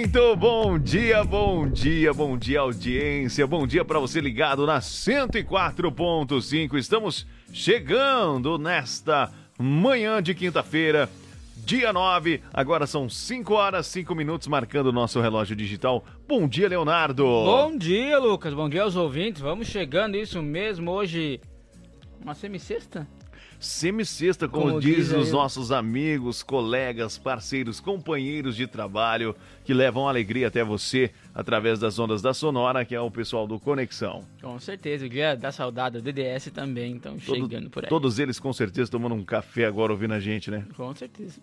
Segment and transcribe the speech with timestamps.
[0.00, 3.46] Muito bom dia, bom dia, bom dia, audiência.
[3.46, 6.78] Bom dia para você ligado na 104.5.
[6.78, 11.06] Estamos chegando nesta manhã de quinta-feira,
[11.54, 12.40] dia 9.
[12.50, 16.02] Agora são 5 horas, 5 minutos, marcando o nosso relógio digital.
[16.26, 17.22] Bom dia, Leonardo.
[17.22, 18.54] Bom dia, Lucas.
[18.54, 19.42] Bom dia aos ouvintes.
[19.42, 20.92] Vamos chegando, isso mesmo.
[20.92, 21.42] Hoje,
[22.22, 23.06] uma semicesta?
[23.60, 30.08] Semicesta, como, como diz, diz os nossos amigos, colegas, parceiros, companheiros de trabalho que levam
[30.08, 34.24] alegria até você através das ondas da Sonora, que é o pessoal do Conexão.
[34.40, 37.88] Com certeza, o dia da saudade, o DDS também, então chegando por aí.
[37.90, 40.64] Todos eles com certeza tomando um café agora ouvindo a gente, né?
[40.74, 41.38] Com certeza.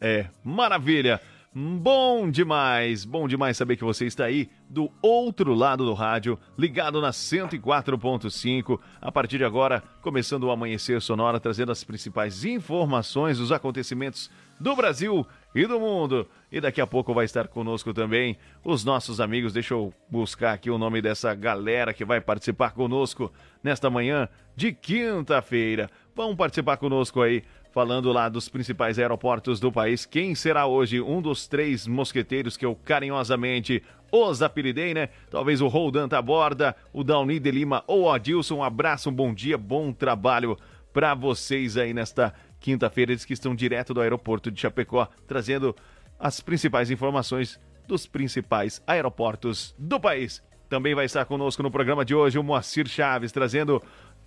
[0.00, 1.20] É, maravilha!
[1.52, 7.00] Bom demais, bom demais saber que você está aí do outro lado do rádio, ligado
[7.00, 8.78] na 104.5.
[9.00, 14.76] A partir de agora, começando o Amanhecer Sonora, trazendo as principais informações dos acontecimentos do
[14.76, 16.28] Brasil e do mundo.
[16.52, 19.52] E daqui a pouco vai estar conosco também os nossos amigos.
[19.52, 24.72] Deixa eu buscar aqui o nome dessa galera que vai participar conosco nesta manhã de
[24.72, 25.90] quinta-feira.
[26.14, 27.42] Vão participar conosco aí
[27.72, 30.04] falando lá dos principais aeroportos do país.
[30.04, 33.82] Quem será hoje um dos três mosqueteiros que eu carinhosamente
[34.12, 35.08] os apelidei, né?
[35.30, 38.56] Talvez o Roldan Taborda, o Downy de Lima ou o Adilson.
[38.56, 40.56] Um abraço, um bom dia, bom trabalho
[40.92, 43.12] para vocês aí nesta quinta-feira.
[43.12, 45.74] Eles que estão direto do aeroporto de Chapecó, trazendo
[46.18, 50.42] as principais informações dos principais aeroportos do país.
[50.68, 53.82] Também vai estar conosco no programa de hoje o Moacir Chaves, trazendo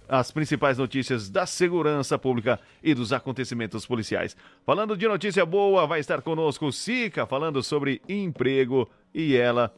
[0.08, 4.36] as principais notícias da segurança pública e dos acontecimentos policiais.
[4.66, 9.74] Falando de notícia boa, vai estar conosco Sica, falando sobre emprego e ela,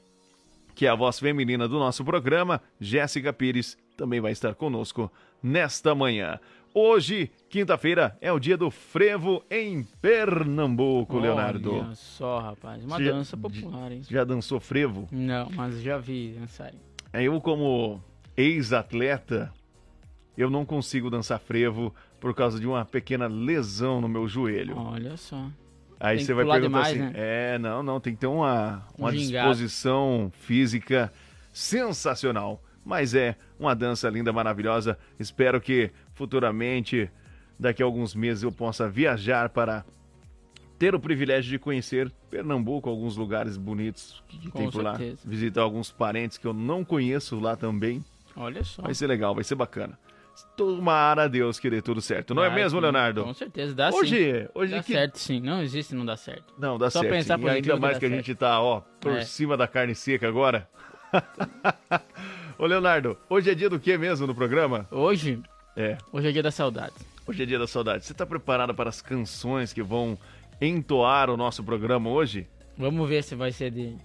[0.74, 5.96] que é a voz feminina do nosso programa, Jéssica Pires, também vai estar conosco nesta
[5.96, 6.40] manhã.
[6.78, 11.88] Hoje, quinta-feira, é o dia do frevo em Pernambuco, Olha Leonardo.
[11.96, 14.02] Só, rapaz, uma já, dança popular, hein?
[14.10, 15.08] Já dançou frevo?
[15.10, 16.78] Não, mas já vi dançarem.
[17.14, 18.04] Eu, como
[18.36, 19.54] ex-atleta,
[20.38, 24.78] eu não consigo dançar frevo por causa de uma pequena lesão no meu joelho.
[24.78, 25.50] Olha só.
[26.00, 27.12] Aí você vai perguntar demais, assim, né?
[27.16, 31.12] é, não, não, tem que ter uma, uma um disposição física
[31.54, 32.62] sensacional.
[32.84, 34.98] Mas é uma dança linda, maravilhosa.
[35.20, 37.10] Espero que futuramente,
[37.60, 39.84] daqui a alguns meses, eu possa viajar para
[40.78, 45.22] ter o privilégio de conhecer Pernambuco, alguns lugares bonitos que, que tem por certeza.
[45.24, 45.30] lá.
[45.32, 48.04] Visitar alguns parentes que eu não conheço lá também.
[48.36, 48.84] Olha só.
[48.84, 49.98] Vai ser legal, vai ser bacana.
[50.56, 52.34] Tomara Deus querer tudo certo.
[52.34, 53.24] Não é mesmo, Leonardo?
[53.24, 54.48] Com certeza, dá hoje, sim.
[54.54, 54.94] Hoje dá que...
[54.94, 55.40] certo sim.
[55.40, 56.54] Não existe não dá certo.
[56.58, 57.12] Não, dá Só certo.
[57.14, 59.26] Pensar e ainda mais que, que a gente tá, ó, por é.
[59.26, 60.68] cima da carne seca agora.
[62.58, 64.88] Ô, Leonardo, hoje é dia do que mesmo no programa?
[64.92, 65.42] Hoje?
[65.76, 65.98] É.
[66.12, 66.94] Hoje é dia da saudade.
[67.28, 68.06] Hoje é dia da saudade.
[68.06, 70.18] Você tá preparado para as canções que vão
[70.62, 72.48] entoar o nosso programa hoje?
[72.78, 73.96] Vamos ver se vai ser de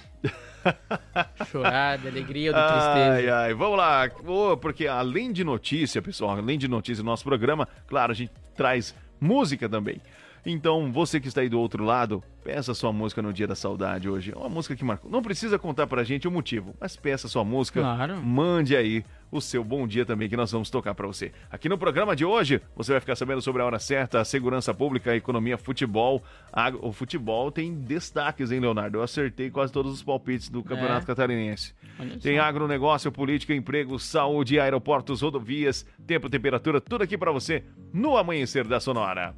[1.50, 3.12] chorar, de alegria ou de tristeza.
[3.14, 4.08] Ai, ai, vamos lá.
[4.26, 8.32] Oh, porque além de notícia, pessoal, além de notícia do nosso programa, claro, a gente
[8.54, 10.00] traz música também.
[10.44, 14.08] Então, você que está aí do outro lado, peça sua música no Dia da Saudade
[14.08, 14.32] hoje.
[14.34, 15.10] É uma música que marcou.
[15.10, 17.80] Não precisa contar pra gente o motivo, mas peça sua música.
[17.80, 18.16] Claro.
[18.16, 21.32] Mande aí o seu bom dia também que nós vamos tocar para você.
[21.50, 24.74] Aqui no programa de hoje, você vai ficar sabendo sobre a hora certa, a segurança
[24.74, 26.22] pública, a economia, futebol.
[26.52, 28.98] A, o futebol tem destaques, hein, Leonardo?
[28.98, 31.06] Eu acertei quase todos os palpites do Campeonato é.
[31.06, 31.74] Catarinense.
[32.20, 37.62] Tem agronegócio, política, emprego, saúde, aeroportos, rodovias, tempo, temperatura, tudo aqui para você
[37.92, 39.34] no amanhecer da Sonora.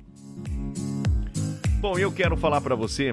[1.83, 3.11] Bom, eu quero falar para você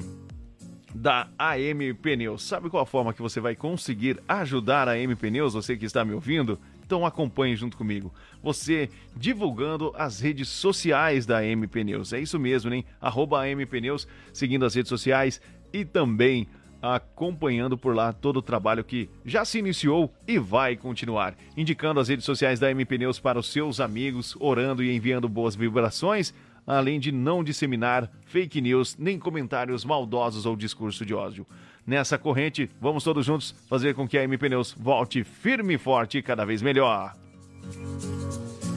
[0.94, 2.44] da AM Pneus.
[2.44, 6.06] Sabe qual a forma que você vai conseguir ajudar a AM Pneus, você que está
[6.06, 6.60] me ouvindo?
[6.86, 8.14] Então acompanhe junto comigo.
[8.44, 8.88] Você
[9.18, 12.14] divulgando as redes sociais da AM Pneus.
[12.14, 12.86] É isso mesmo, hein?
[13.02, 15.42] Arroba AM Pneus, seguindo as redes sociais
[15.74, 16.48] e também
[16.80, 21.36] acompanhando por lá todo o trabalho que já se iniciou e vai continuar.
[21.58, 25.56] Indicando as redes sociais da AM Pneus para os seus amigos, orando e enviando boas
[25.56, 26.36] vibrações
[26.70, 31.48] além de não disseminar fake news nem comentários maldosos ou discurso de ódio.
[31.86, 36.22] Nessa corrente, vamos todos juntos fazer com que a MP News volte firme e forte
[36.22, 37.16] cada vez melhor.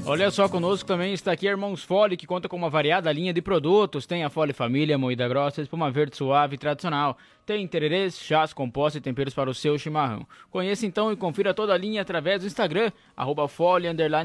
[0.06, 3.43] Olha só, conosco também está aqui Irmãos Fole, que conta com uma variada linha de
[3.43, 4.06] produtos.
[4.06, 7.17] Tem a Fole Família, moída grossa, espuma verde suave e tradicional.
[7.44, 10.27] Tem tererês, chás, compostos e temperos para o seu chimarrão.
[10.50, 13.49] Conheça então e confira toda a linha através do Instagram, arroba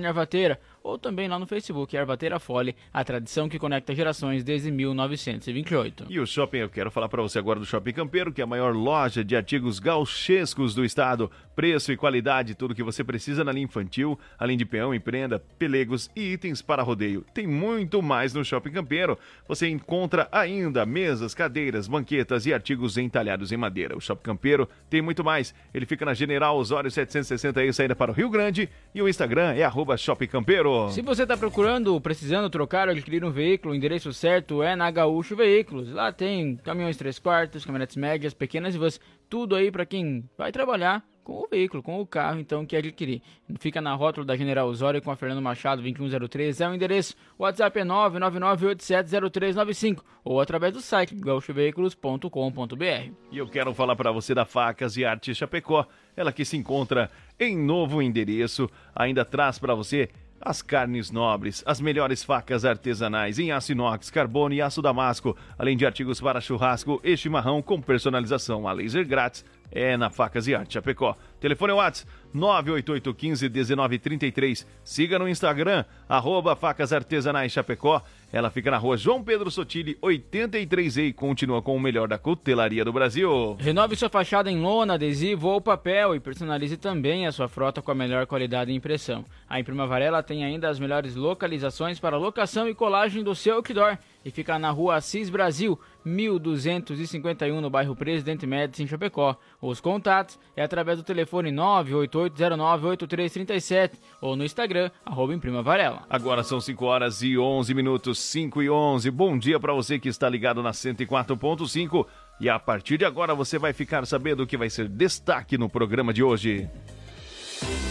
[0.08, 6.06] Arvateira, ou também lá no Facebook, Arvateira Fole, a tradição que conecta gerações desde 1928.
[6.10, 8.48] E o shopping, eu quero falar para você agora do Shopping Campeiro, que é a
[8.48, 11.30] maior loja de artigos gauchescos do estado.
[11.56, 15.40] Preço e qualidade, tudo que você precisa na linha infantil, além de peão e prenda,
[15.58, 17.25] pelegos e itens para rodeio.
[17.34, 19.18] Tem muito mais no Shopping Campeiro.
[19.48, 23.98] Você encontra ainda mesas, cadeiras, banquetas e artigos entalhados em madeira.
[23.98, 25.56] O Shopping Campeiro tem muito mais.
[25.74, 28.69] Ele fica na General Osório 760 aí, saída para o Rio Grande.
[28.94, 30.89] E o Instagram é Shopping Campeiro.
[30.92, 34.92] Se você está procurando, precisando trocar ou adquirir um veículo, o endereço certo é na
[34.92, 35.92] Gaúcho Veículos.
[35.92, 39.00] Lá tem caminhões 3 quartos, caminhonetes médias, pequenas e vans,
[39.30, 43.22] tudo aí para quem vai trabalhar com o veículo, com o carro, então, que adquirir.
[43.60, 47.18] Fica na rótula da General Osório com a Fernando Machado 2103, é o endereço.
[47.38, 53.12] WhatsApp é 999870395 ou através do site gaúchoveículos.com.br.
[53.30, 55.86] E eu quero falar para você da Facas e Arte Chapecó,
[56.16, 60.08] ela que se encontra em novo endereço, ainda traz para você
[60.40, 65.76] as carnes nobres, as melhores facas artesanais em aço inox, carbono e aço damasco, além
[65.76, 70.56] de artigos para churrasco e chimarrão com personalização a laser grátis é na Facas e
[70.56, 71.16] Arte Chapecó.
[71.40, 74.66] Telefone WhatsApp 988151933.
[74.84, 78.02] Siga no Instagram, arroba Facas Artesanais Chapecó.
[78.32, 82.84] Ela fica na rua João Pedro Sotile, 83E e continua com o melhor da cutelaria
[82.84, 83.56] do Brasil.
[83.60, 87.92] Renove sua fachada em lona, adesivo ou papel e personalize também a sua frota com
[87.92, 89.24] a melhor qualidade de impressão.
[89.50, 93.98] A Imprima Varela tem ainda as melhores localizações para locação e colagem do seu outdoor
[94.26, 99.38] e fica na rua Assis Brasil, 1251 no bairro Presidente Médici em Chapecó.
[99.62, 106.06] Os contatos é através do telefone 988098337 ou no Instagram, arroba Imprima Varela.
[106.10, 109.12] Agora são 5 horas e 11 minutos, 5 e 11.
[109.12, 112.06] Bom dia para você que está ligado na 104.5
[112.40, 115.69] e a partir de agora você vai ficar sabendo o que vai ser destaque no
[115.69, 116.69] programa de hoje.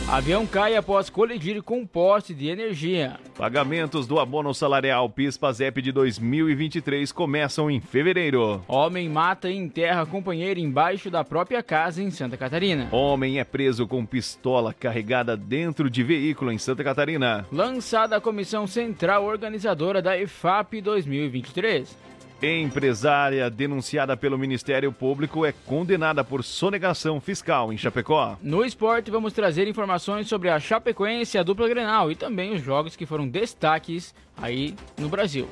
[0.08, 3.18] Avião cai após colidir com poste de energia.
[3.36, 8.62] Pagamentos do abono salarial PIS-PASEP de 2023 começam em fevereiro.
[8.68, 12.88] Homem mata e enterra companheiro embaixo da própria casa em Santa Catarina.
[12.92, 17.44] Homem é preso com pistola carregada dentro de veículo em Santa Catarina.
[17.50, 22.06] Lançada a comissão central organizadora da EFAP 2023.
[22.42, 28.36] Empresária denunciada pelo Ministério Público é condenada por sonegação fiscal em Chapecó.
[28.42, 32.94] No esporte, vamos trazer informações sobre a Chapecoense a dupla Grenal e também os jogos
[32.94, 35.48] que foram destaques aí no Brasil.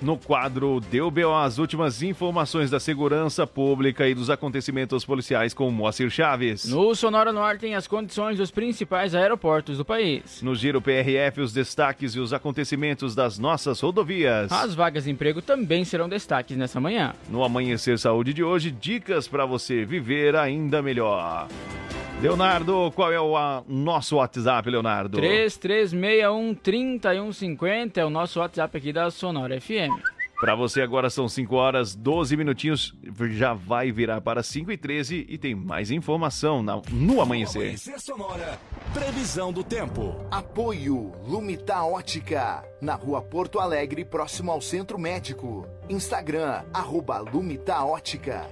[0.00, 1.34] No quadro Deu B.O.
[1.34, 6.66] as últimas informações da segurança pública e dos acontecimentos policiais com Moacir Chaves.
[6.66, 10.40] No Sonora Norte tem as condições dos principais aeroportos do país.
[10.40, 14.52] No Giro PRF, os destaques e os acontecimentos das nossas rodovias.
[14.52, 17.12] As vagas de emprego também serão destaques nessa manhã.
[17.28, 21.48] No Amanhecer Saúde de hoje, dicas para você viver ainda melhor.
[22.20, 25.20] Leonardo, qual é o a, nosso WhatsApp, Leonardo?
[25.20, 29.92] 3361-3150 é o nosso WhatsApp aqui da Sonora FM.
[30.40, 32.92] Para você agora são 5 horas 12 minutinhos,
[33.30, 37.62] já vai virar para 5 e 13 e tem mais informação na, no amanhecer.
[37.62, 38.58] Amanhecer Sonora,
[38.92, 40.16] previsão do tempo.
[40.28, 45.68] Apoio Lumita Ótica, na rua Porto Alegre, próximo ao Centro Médico.
[45.88, 48.44] Instagram, arroba Lumita Ótica.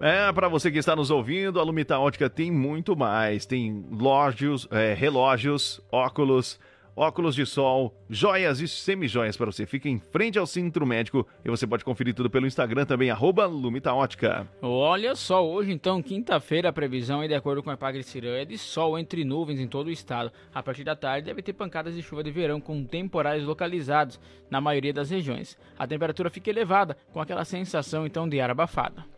[0.00, 3.46] É, para você que está nos ouvindo, a Lumita Ótica tem muito mais.
[3.46, 6.58] Tem lógios, é, relógios, óculos,
[6.96, 9.64] óculos de sol, joias e semijoias para você.
[9.66, 13.46] Fica em frente ao centro médico e você pode conferir tudo pelo Instagram também, arroba
[13.46, 14.46] Lumita Ótica.
[14.60, 18.44] Olha só, hoje então, quinta-feira, a previsão é de acordo com a Epagre Cirã é
[18.44, 20.30] de sol entre nuvens em todo o estado.
[20.52, 24.60] A partir da tarde deve ter pancadas de chuva de verão com temporais localizados na
[24.60, 25.56] maioria das regiões.
[25.78, 29.13] A temperatura fica elevada, com aquela sensação então de ar abafado.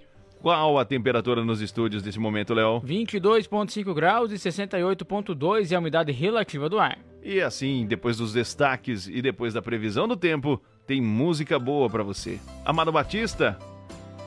[0.47, 2.81] Qual a temperatura nos estúdios nesse momento, Léo?
[2.83, 7.01] 22,5 graus e 68,2 é a umidade relativa do ar.
[7.21, 12.05] E assim, depois dos destaques e depois da previsão do tempo, tem música boa para
[12.05, 12.39] você.
[12.65, 13.59] Amado Batista,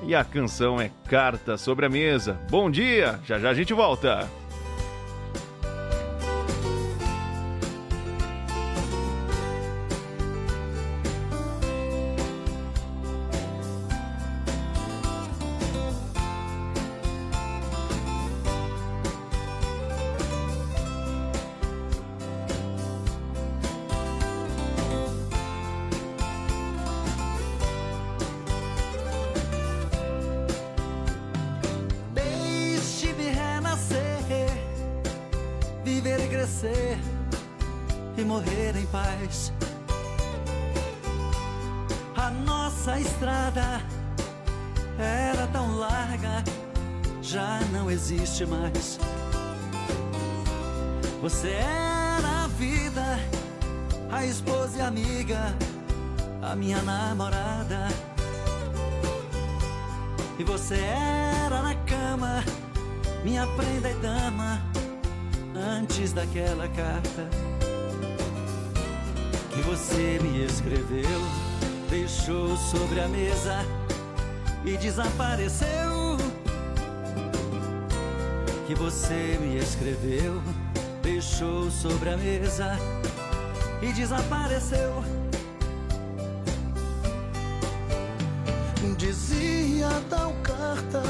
[0.05, 2.38] e a canção é Carta sobre a Mesa.
[2.49, 4.29] Bom dia, já já a gente volta.
[74.69, 76.17] E desapareceu.
[78.67, 80.41] Que você me escreveu,
[81.01, 82.77] deixou sobre a mesa
[83.81, 85.03] e desapareceu.
[88.95, 91.01] Dizia tal carta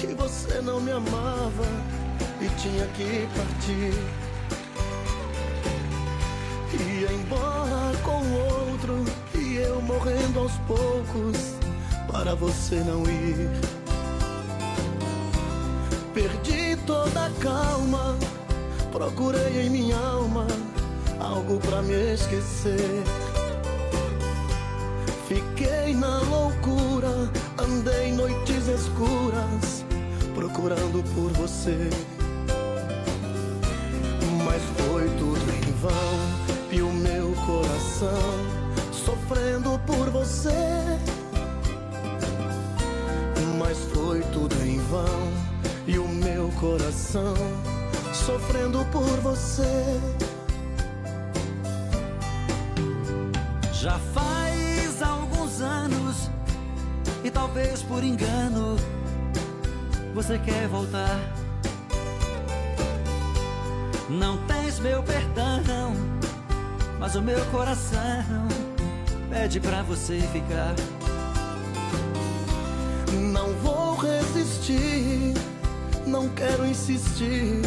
[0.00, 1.66] que você não me amava
[2.40, 3.94] e tinha que partir.
[6.74, 11.61] Ia embora com outro e eu morrendo aos poucos
[12.12, 13.48] para você não ir.
[16.12, 18.16] Perdi toda a calma,
[18.92, 20.46] procurei em minha alma
[21.18, 23.02] algo para me esquecer.
[25.26, 29.84] Fiquei na loucura, andei noites escuras,
[30.34, 31.88] procurando por você.
[34.44, 40.91] Mas foi tudo em vão, e o meu coração sofrendo por você
[43.94, 45.32] foi tudo em vão.
[45.86, 47.34] E o meu coração
[48.12, 50.00] sofrendo por você.
[53.72, 56.30] Já faz alguns anos,
[57.24, 58.76] e talvez por engano,
[60.14, 61.18] você quer voltar.
[64.08, 65.94] Não tens meu perdão,
[67.00, 68.46] mas o meu coração
[69.28, 70.74] pede pra você ficar.
[73.32, 73.81] Não vou
[76.22, 77.60] não quero insistir,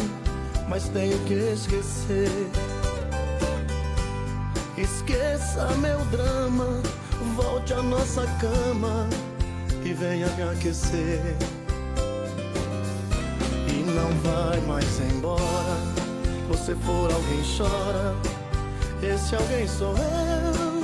[0.66, 2.30] mas tenho que esquecer.
[4.78, 6.80] Esqueça meu drama,
[7.34, 9.06] volte à nossa cama
[9.84, 11.36] e venha me aquecer.
[13.68, 15.76] E não vai mais embora,
[16.48, 18.14] você for alguém chora,
[19.02, 20.76] esse alguém sou eu.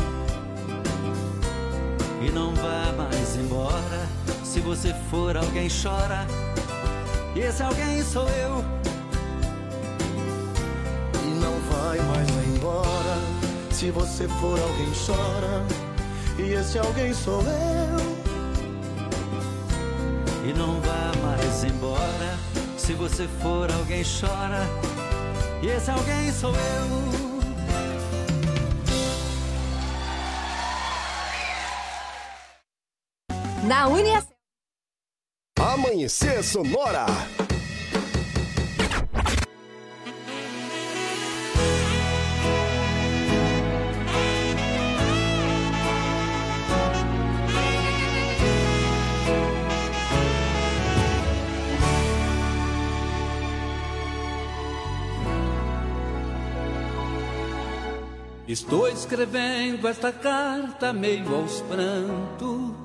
[2.27, 4.09] E não vá mais embora.
[4.45, 6.42] Se você for alguém chora.
[7.45, 8.65] Esse alguém sou eu.
[11.23, 13.19] E não vai mais embora.
[13.71, 15.65] Se você for alguém chora.
[16.39, 17.99] E esse alguém sou eu.
[20.49, 22.39] E não vá mais embora.
[22.79, 24.65] Se você for alguém chora.
[25.61, 27.23] E esse alguém sou eu.
[33.65, 34.32] Na Unia
[35.93, 37.05] Amanhecer Sonora.
[58.49, 62.82] Estou escrevendo esta carta meio aos prantos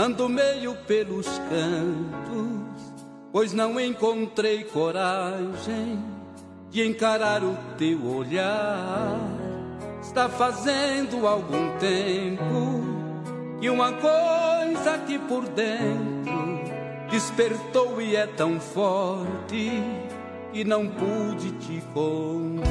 [0.00, 6.02] Ando meio pelos cantos, pois não encontrei coragem
[6.70, 9.20] de encarar o teu olhar.
[10.00, 12.80] Está fazendo algum tempo
[13.60, 16.62] que uma coisa aqui por dentro
[17.10, 19.70] despertou e é tão forte
[20.50, 22.70] que não pude te contar.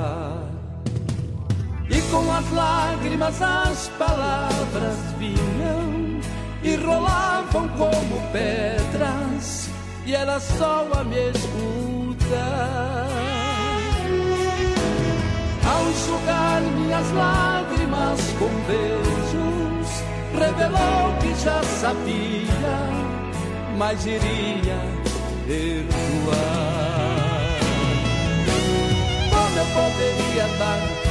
[2.11, 6.19] Com as lágrimas as palavras vinham
[6.61, 9.69] e rolavam como pedras,
[10.05, 13.07] e era só a me escutar.
[15.65, 20.03] Ao enxugar minhas lágrimas com beijos,
[20.37, 22.75] revelou que já sabia,
[23.77, 24.81] mas iria
[25.47, 26.41] perdoar.
[29.29, 31.10] Como eu poderia dar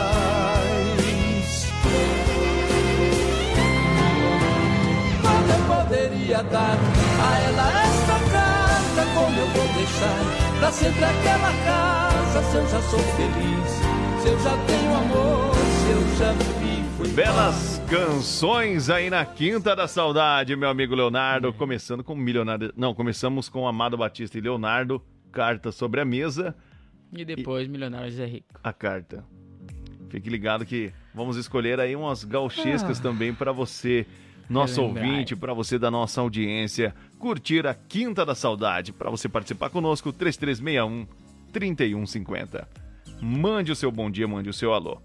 [5.93, 9.13] A ela esta carta?
[9.13, 12.41] Como eu vou deixar pra sempre aquela casa?
[12.43, 13.69] Se eu já sou feliz,
[14.21, 16.33] se eu já tenho amor, se eu já
[17.13, 21.51] Belas canções aí na Quinta da Saudade, meu amigo Leonardo.
[21.51, 22.71] Começando com Milionário.
[22.77, 25.03] Não, começamos com Amado Batista e Leonardo.
[25.29, 26.55] Carta sobre a mesa.
[27.11, 28.57] E depois Milionários é Rico.
[28.63, 29.25] A carta.
[30.09, 34.05] Fique ligado que vamos escolher aí umas gauchescas também para você,
[34.49, 35.05] nosso Relembrar.
[35.05, 38.91] ouvinte, para você da nossa audiência, curtir a Quinta da Saudade.
[38.91, 41.07] Para você participar conosco, 3361
[41.51, 42.67] 3150.
[43.21, 45.01] Mande o seu bom dia, mande o seu alô.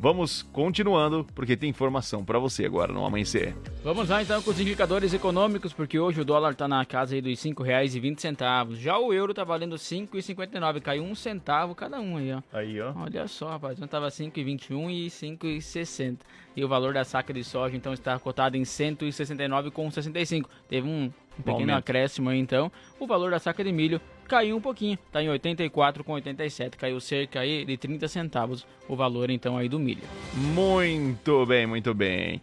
[0.00, 3.56] Vamos continuando, porque tem informação para você agora no amanhecer.
[3.82, 7.20] Vamos lá então com os indicadores econômicos, porque hoje o dólar está na casa aí
[7.20, 8.76] dos R$ 5,20.
[8.76, 12.40] Já o euro tá valendo R$ 5,59, caiu um centavo cada um aí, ó.
[12.52, 12.92] Aí, ó.
[12.96, 16.18] Olha só, rapaz, um tava 5,21 e 5,60.
[16.54, 20.44] E o valor da saca de soja então está cotado em 169,65.
[20.68, 21.78] Teve um, um pequeno aumento.
[21.78, 22.70] acréscimo aí então.
[22.98, 27.64] O valor da saca de milho caiu um pouquinho, tá em 84,87, caiu cerca aí
[27.64, 30.02] de 30 centavos o valor então aí do milho.
[30.34, 32.42] Muito bem, muito bem.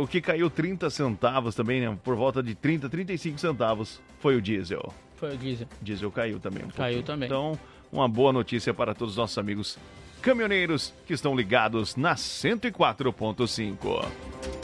[0.00, 1.98] O que caiu 30 centavos também, né?
[2.04, 4.94] Por volta de 30, 35 centavos foi o diesel.
[5.16, 5.66] Foi o diesel.
[5.82, 6.64] Diesel caiu também.
[6.64, 7.02] Um Caiu pouquinho.
[7.02, 7.26] também.
[7.26, 7.58] Então,
[7.90, 9.76] uma boa notícia para todos os nossos amigos
[10.22, 14.63] caminhoneiros que estão ligados na 104.5.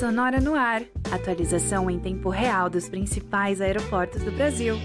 [0.00, 0.82] Sonora no ar.
[1.12, 4.76] Atualização em tempo real dos principais aeroportos do Brasil.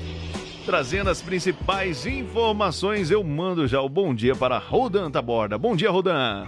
[0.66, 5.58] Trazendo as principais informações, eu mando já o bom dia para Rodan Taborda.
[5.58, 6.46] Bom dia, Rodan.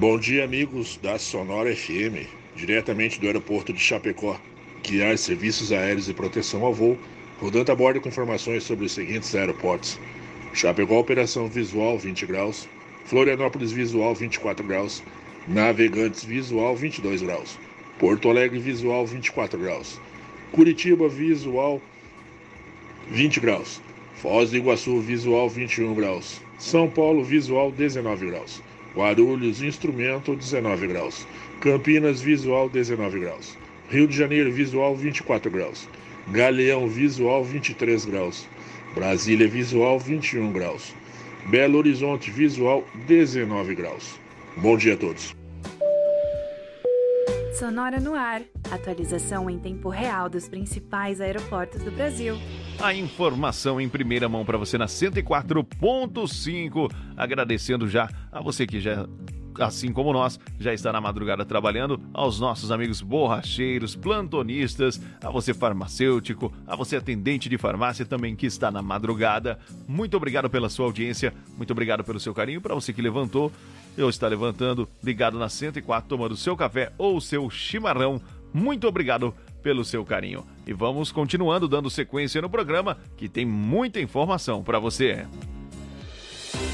[0.00, 2.26] Bom dia, amigos da Sonora FM,
[2.56, 4.36] diretamente do aeroporto de Chapecó.
[4.82, 6.98] Guiar serviços aéreos e proteção ao voo,
[7.40, 9.96] rodando a bordo com informações sobre os seguintes aeroportos:
[10.52, 12.68] Chapecó, operação visual 20 graus,
[13.04, 15.04] Florianópolis, visual 24 graus,
[15.46, 17.56] Navegantes, visual 22 graus,
[17.98, 20.00] Porto Alegre, visual 24 graus,
[20.52, 21.82] Curitiba, visual
[23.10, 23.80] 20 graus,
[24.22, 28.62] Foz do Iguaçu, visual 21 graus, São Paulo, visual 19 graus,
[28.94, 31.26] Guarulhos, instrumento 19 graus,
[31.60, 33.58] Campinas, visual 19 graus,
[33.90, 35.88] Rio de Janeiro, visual 24 graus,
[36.28, 38.46] Galeão, visual 23 graus,
[38.94, 40.94] Brasília, visual 21 graus,
[41.46, 44.20] Belo Horizonte, visual 19 graus.
[44.56, 45.37] Bom dia a todos.
[47.58, 48.42] Sonora no ar.
[48.70, 52.36] Atualização em tempo real dos principais aeroportos do Brasil.
[52.80, 56.88] A informação em primeira mão para você na 104.5.
[57.16, 59.08] Agradecendo já a você que já,
[59.58, 65.52] assim como nós, já está na madrugada trabalhando, aos nossos amigos borracheiros, plantonistas, a você
[65.52, 69.58] farmacêutico, a você atendente de farmácia também que está na madrugada.
[69.88, 72.60] Muito obrigado pela sua audiência, muito obrigado pelo seu carinho.
[72.60, 73.50] Para você que levantou,
[73.98, 78.20] eu está levantando, ligado na 104, tomando seu café ou seu chimarrão.
[78.54, 80.46] Muito obrigado pelo seu carinho.
[80.64, 85.26] E vamos continuando dando sequência no programa, que tem muita informação para você.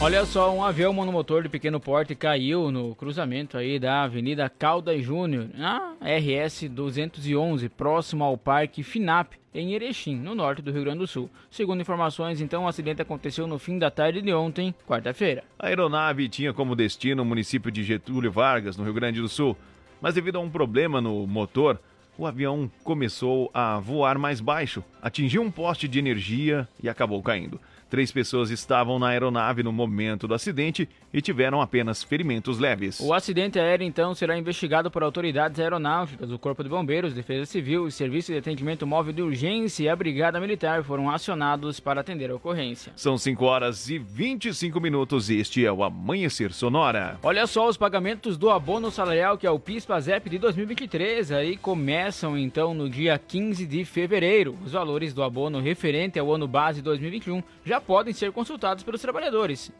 [0.00, 5.02] Olha só, um avião monomotor de pequeno porte caiu no cruzamento aí da Avenida Caldas
[5.02, 10.98] Júnior, na RS 211, próximo ao Parque Finap, em Erechim, no norte do Rio Grande
[10.98, 11.30] do Sul.
[11.50, 15.42] Segundo informações, então, o acidente aconteceu no fim da tarde de ontem, quarta-feira.
[15.58, 19.56] A aeronave tinha como destino o município de Getúlio Vargas, no Rio Grande do Sul,
[20.00, 21.80] mas devido a um problema no motor,
[22.18, 27.60] o avião começou a voar mais baixo, atingiu um poste de energia e acabou caindo.
[27.94, 32.98] Três pessoas estavam na aeronave no momento do acidente e tiveram apenas ferimentos leves.
[32.98, 37.84] O acidente aéreo, então, será investigado por autoridades aeronáuticas, o Corpo de Bombeiros, Defesa Civil,
[37.84, 42.32] o Serviço de Atendimento Móvel de Urgência e a Brigada Militar foram acionados para atender
[42.32, 42.92] a ocorrência.
[42.96, 47.16] São 5 horas e 25 minutos e este é o Amanhecer Sonora.
[47.22, 52.36] Olha só os pagamentos do abono salarial, que é o PIS-PASEP de 2023, aí começam
[52.36, 54.58] então no dia 15 de fevereiro.
[54.66, 59.72] Os valores do abono referente ao ano base 2021 já podem ser consultados pelos trabalhadores.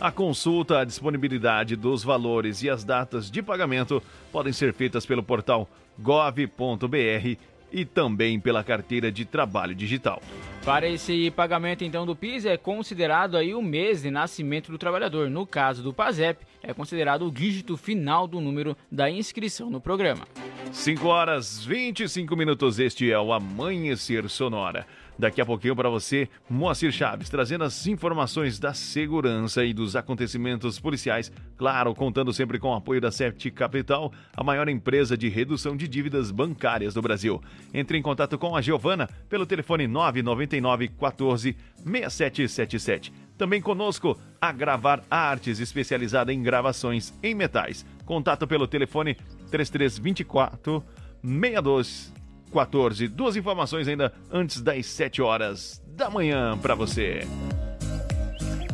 [0.00, 5.22] A consulta, a disponibilidade dos valores e as datas de pagamento podem ser feitas pelo
[5.22, 5.68] portal
[5.98, 7.36] gov.br
[7.70, 10.20] e também pela carteira de trabalho digital.
[10.64, 15.30] Para esse pagamento então do PIS é considerado aí o mês de nascimento do trabalhador.
[15.30, 20.26] No caso do PASEP, é considerado o dígito final do número da inscrição no programa.
[20.70, 24.86] 5 horas 25 minutos, este é o Amanhecer Sonora.
[25.18, 30.80] Daqui a pouquinho para você, Moacir Chaves, trazendo as informações da segurança e dos acontecimentos
[30.80, 35.76] policiais, claro, contando sempre com o apoio da Sete Capital, a maior empresa de redução
[35.76, 37.40] de dívidas bancárias do Brasil.
[37.74, 43.12] Entre em contato com a Giovana pelo telefone 999 14 6777.
[43.42, 47.84] Também conosco a Gravar Artes, especializada em gravações em metais.
[48.06, 49.16] Contato pelo telefone
[49.50, 50.84] 3324
[51.20, 52.12] 62
[52.52, 53.08] 14.
[53.08, 57.22] Duas informações ainda antes das 7 horas da manhã para você.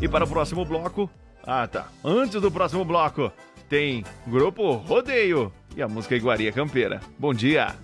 [0.02, 1.10] E para o próximo bloco.
[1.42, 1.88] Ah, tá.
[2.04, 3.32] Antes do próximo bloco,
[3.70, 7.00] tem Grupo Rodeio e a música Iguaria Campeira.
[7.18, 7.74] Bom dia!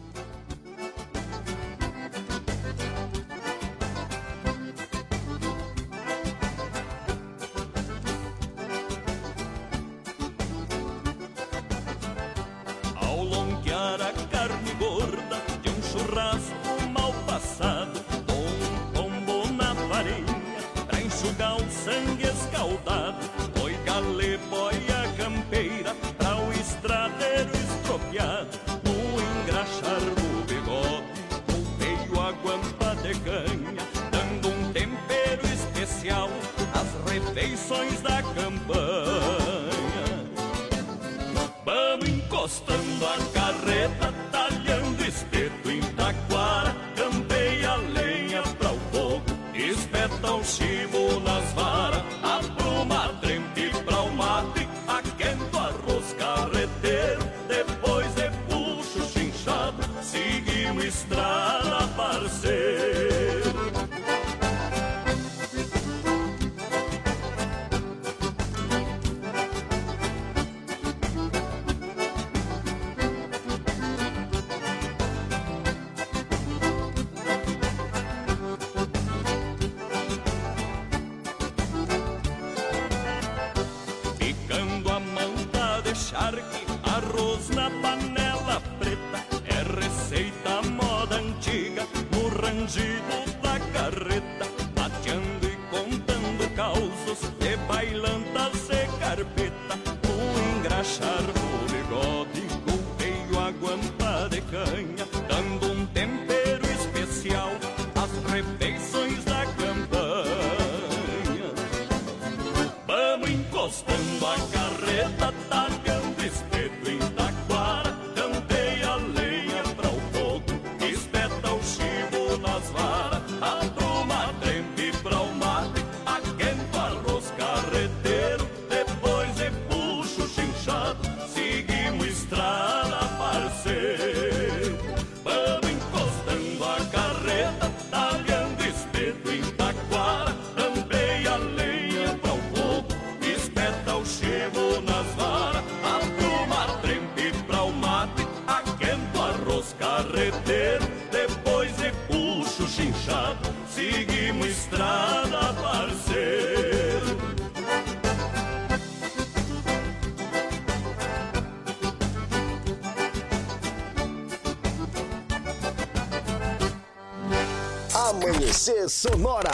[168.86, 169.50] Sonora.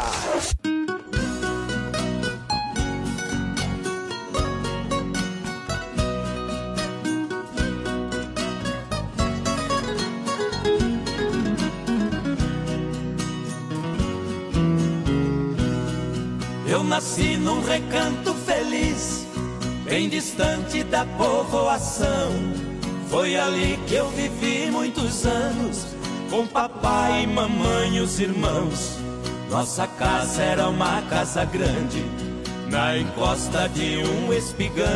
[16.67, 19.27] Eu nasci num recanto feliz,
[19.85, 22.33] bem distante da povoação.
[23.09, 25.87] Foi ali que eu vivi muitos anos,
[26.31, 28.99] com papai mamãe e os irmãos
[29.51, 32.05] Nossa casa era uma casa grande,
[32.71, 34.87] na encosta de um espigão.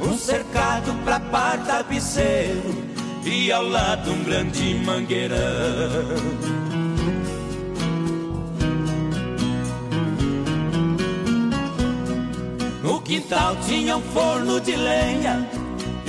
[0.00, 2.82] Um cercado pra par tapeceiro
[3.22, 5.36] e ao lado um grande mangueirão.
[12.82, 15.59] No quintal tinha um forno de lenha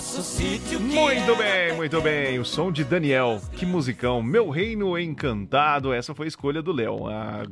[0.00, 0.98] Nosso sítio Muito
[1.42, 2.38] era bem, muito bem.
[2.38, 3.38] O som de Daniel.
[3.52, 4.22] Que musicão.
[4.22, 5.92] Meu Reino Encantado.
[5.92, 7.06] Essa foi a escolha do Léo.
[7.06, 7.42] Ah,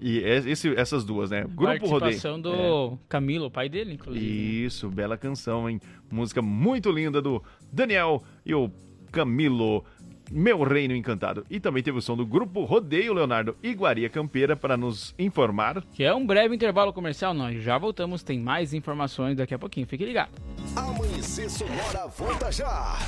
[0.00, 1.42] e esse- essas duas, né?
[1.42, 2.00] Grupo Rodeio.
[2.00, 4.64] Participação do Camilo, o pai dele, inclusive.
[4.64, 5.78] Isso, bela canção, hein?
[6.10, 8.70] Música muito linda do Daniel e o
[9.12, 9.84] Camilo.
[10.30, 11.44] Meu Reino Encantado.
[11.50, 15.82] E também teve o som do Grupo Rodeio Leonardo Iguaria Campeira para nos informar.
[15.92, 19.86] Que é um breve intervalo comercial, nós já voltamos, tem mais informações daqui a pouquinho,
[19.86, 20.30] fique ligado.
[20.76, 22.98] Amanhecer Sonora volta já.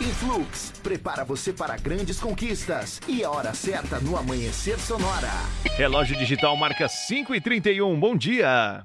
[0.00, 5.30] Influx prepara você para grandes conquistas e a hora certa no Amanhecer Sonora.
[5.76, 8.84] Relógio digital marca 5 e 31 Bom dia!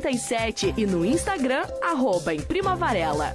[0.00, 3.34] 988098337 e no Instagram, arroba em Prima Varela.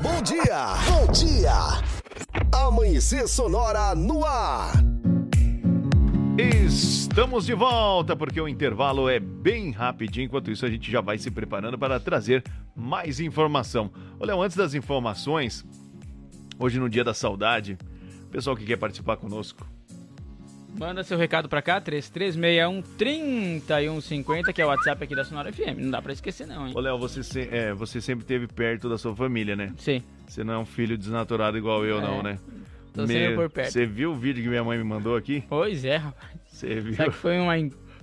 [0.00, 1.52] Bom dia, bom dia.
[2.52, 4.72] Amanhecer Sonora no ar.
[6.38, 10.26] Estamos de volta porque o intervalo é bem rapidinho.
[10.26, 12.44] Enquanto isso, a gente já vai se preparando para trazer
[12.76, 13.90] mais informação.
[14.20, 15.66] Olha, antes das informações,
[16.60, 17.76] hoje no Dia da Saudade,
[18.30, 19.66] pessoal que quer participar conosco,
[20.76, 25.78] Manda seu recado pra cá, 3361-3150, que é o WhatsApp aqui da Sonora FM.
[25.78, 26.72] Não dá pra esquecer, não, hein?
[26.76, 29.72] Ô, Léo, você, se- é, você sempre esteve perto da sua família, né?
[29.78, 30.02] Sim.
[30.26, 32.38] Você não é um filho desnaturado igual eu, É, não, né?
[32.92, 33.72] tô sempre por perto.
[33.72, 35.42] Você viu o vídeo que minha mãe me mandou aqui?
[35.48, 36.32] Pois é, rapaz.
[36.46, 36.94] Você viu?
[36.94, 37.54] Será que foi uma.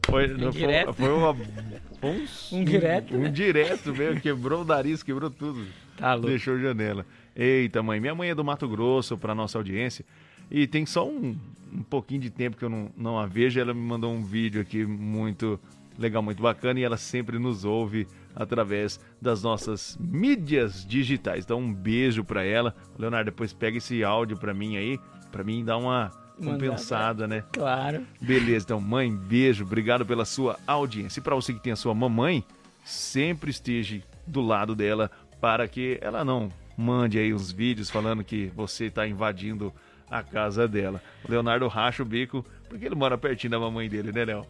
[0.08, 1.42] Foi, não, foi, uma, foi
[2.04, 2.26] um,
[2.60, 3.30] Um direto, Um, né?
[3.30, 5.66] direto mesmo, quebrou o nariz, quebrou tudo.
[5.98, 6.28] Tá louco.
[6.30, 7.06] Deixou janela.
[7.36, 10.06] Eita, mãe, minha mãe é do Mato Grosso, pra nossa audiência.
[10.52, 11.36] E tem só um,
[11.76, 13.60] um pouquinho de tempo que eu não, não a vejo.
[13.60, 15.60] Ela me mandou um vídeo aqui muito
[15.98, 16.80] legal, muito bacana.
[16.80, 21.44] E ela sempre nos ouve através das nossas mídias digitais.
[21.44, 22.76] Então, um beijo pra ela.
[22.98, 25.00] Leonardo, depois pega esse áudio pra mim aí,
[25.32, 26.12] pra mim dar uma
[26.44, 27.44] compensada, né?
[27.54, 28.06] Claro.
[28.20, 31.20] Beleza, então, mãe, beijo, obrigado pela sua audiência.
[31.20, 32.44] E para você que tem a sua mamãe,
[32.84, 35.10] sempre esteja do lado dela
[35.40, 39.74] para que ela não mande aí uns vídeos falando que você está invadindo
[40.10, 41.02] a casa dela.
[41.28, 44.46] O Leonardo racha o bico porque ele mora pertinho da mamãe dele, né, Léo?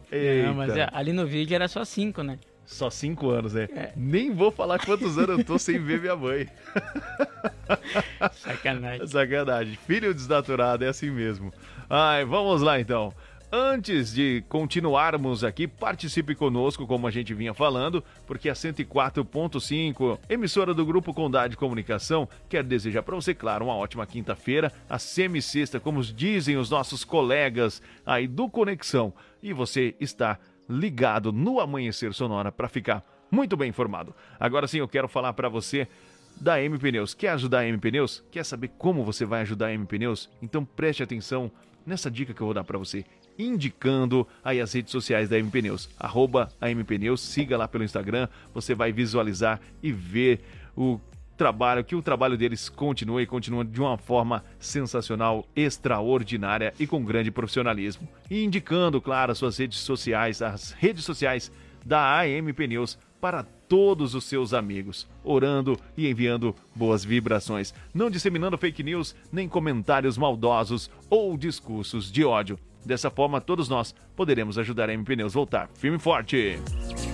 [0.46, 2.38] Não, mas é, ali no vídeo era só cinco, né?
[2.64, 3.68] Só cinco anos, né?
[3.94, 6.48] Nem vou falar quantos anos eu tô sem ver minha mãe.
[8.32, 9.06] Sacanagem.
[9.06, 9.78] Sacanagem.
[9.86, 11.52] Filho desnaturado, é assim mesmo.
[11.88, 13.14] Ai, vamos lá então.
[13.50, 20.74] Antes de continuarmos aqui, participe conosco, como a gente vinha falando, porque a 104.5, emissora
[20.74, 26.02] do Grupo Condade Comunicação, quer desejar para você, claro, uma ótima quinta-feira, a semi-sexta, como
[26.02, 29.14] dizem os nossos colegas aí do Conexão.
[29.40, 34.12] E você está ligado no Amanhecer Sonora para ficar muito bem informado.
[34.40, 35.86] Agora sim, eu quero falar para você
[36.40, 37.14] da M Pneus.
[37.14, 38.24] Quer ajudar a M Pneus?
[38.28, 40.28] Quer saber como você vai ajudar a M Pneus?
[40.42, 41.50] Então preste atenção
[41.86, 43.04] nessa dica que eu vou dar para você,
[43.38, 47.84] indicando aí as redes sociais da M Pneus, arroba a M Pneus, siga lá pelo
[47.84, 50.40] Instagram, você vai visualizar e ver
[50.76, 51.00] o
[51.36, 57.04] trabalho, que o trabalho deles continua e continua de uma forma sensacional, extraordinária e com
[57.04, 58.08] grande profissionalismo.
[58.30, 61.52] E indicando, claro, as suas redes sociais, as redes sociais
[61.84, 68.58] da AM Pneus para todos os seus amigos, orando e enviando boas vibrações, não disseminando
[68.58, 72.58] fake news nem comentários maldosos ou discursos de ódio.
[72.86, 76.58] Dessa forma, todos nós poderemos ajudar a M Pneus voltar firme e forte.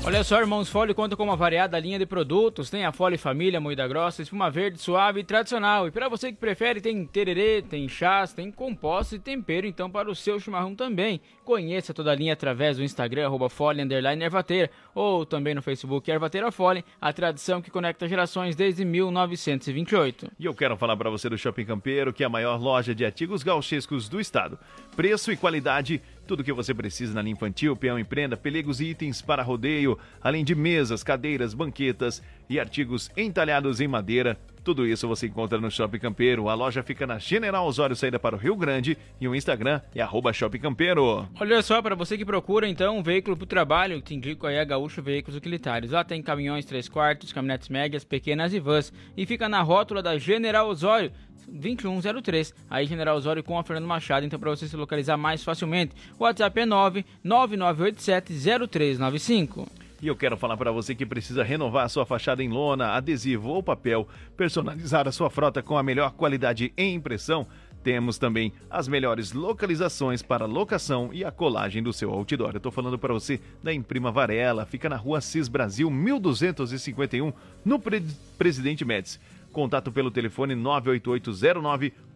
[0.05, 2.71] Olha só, Irmãos Fole conta com uma variada linha de produtos.
[2.71, 5.87] Tem a Fole Família, moída grossa, espuma verde, suave e tradicional.
[5.87, 10.11] E para você que prefere, tem tererê, tem chás, tem compostos e tempero, então para
[10.11, 11.21] o seu chimarrão também.
[11.45, 13.83] Conheça toda a linha através do Instagram, arroba Fole,
[14.23, 20.33] Ervateira, ou também no Facebook Ervateira Fole, a tradição que conecta gerações desde 1928.
[20.38, 23.05] E eu quero falar para você do Shopping Campeiro, que é a maior loja de
[23.05, 24.59] artigos gauchescos do estado.
[24.97, 26.01] Preço e qualidade,
[26.33, 29.99] tudo que você precisa na linha infantil, peão e prenda, pelegos e itens para rodeio,
[30.18, 34.38] além de mesas, cadeiras, banquetas e artigos entalhados em madeira.
[34.64, 36.49] Tudo isso você encontra no Shopping Campeiro.
[36.49, 40.33] A loja fica na General Osório, saída para o Rio Grande, e o Instagram é
[40.33, 41.29] Shopping Campeiro.
[41.38, 44.59] Olha só, para você que procura então um veículo para o trabalho, te indico aí
[44.59, 45.92] a Gaúcho Veículos Utilitários.
[45.92, 48.90] Lá tem caminhões 3 quartos, caminhonetes médias, pequenas e vans.
[49.15, 51.13] E fica na rótula da General Osório.
[51.49, 55.97] 2103, aí General Osório com a Fernando Machado, então para você se localizar mais facilmente.
[56.19, 59.67] O WhatsApp é 999870395.
[60.03, 63.63] E eu quero falar para você que precisa renovar sua fachada em lona, adesivo ou
[63.63, 67.47] papel, personalizar a sua frota com a melhor qualidade em impressão.
[67.85, 72.51] Temos também as melhores localizações para locação e a colagem do seu outdoor.
[72.51, 77.33] Eu estou falando para você da Imprima Varela, fica na rua Cis Brasil 1251,
[77.65, 78.03] no Pre
[78.37, 79.21] Presidente Médici.
[79.53, 80.55] Contato pelo telefone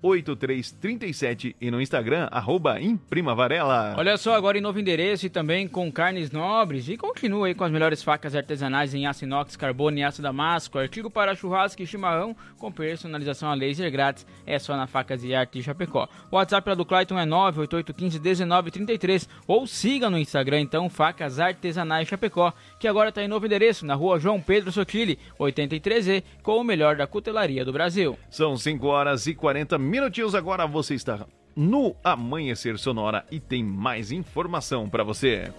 [0.06, 3.94] 988098337 e no Instagram, arroba Imprima Varela.
[3.96, 6.88] Olha só, agora em novo endereço e também com carnes nobres.
[6.88, 10.78] E continua aí com as melhores facas artesanais em aço inox, carbono e aço damasco.
[10.78, 14.26] Artigo para churrasco e chimarrão com personalização a laser grátis.
[14.46, 16.08] É só na Facas e Arte Chapecó.
[16.30, 22.88] O WhatsApp do Clayton é 988151933 ou siga no Instagram então Facas Artesanais Chapecó, que
[22.88, 27.06] agora está em novo endereço na rua João Pedro Sotile, 83E, com o melhor da
[27.06, 28.18] cutelaria do Brasil.
[28.30, 30.66] São 5 horas e 40 minutinhos agora.
[30.66, 35.50] Você está no Amanhecer Sonora e tem mais informação para você.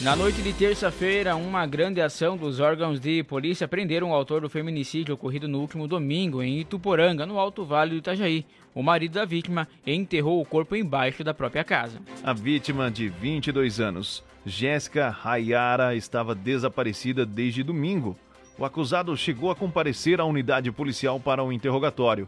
[0.00, 4.48] Na noite de terça-feira, uma grande ação dos órgãos de polícia prenderam o autor do
[4.48, 8.46] feminicídio ocorrido no último domingo em Ituporanga, no Alto Vale do Itajaí.
[8.74, 12.00] O marido da vítima enterrou o corpo embaixo da própria casa.
[12.24, 18.16] A vítima, de 22 anos, Jéssica Rayara, estava desaparecida desde domingo.
[18.58, 22.26] O acusado chegou a comparecer à unidade policial para um interrogatório,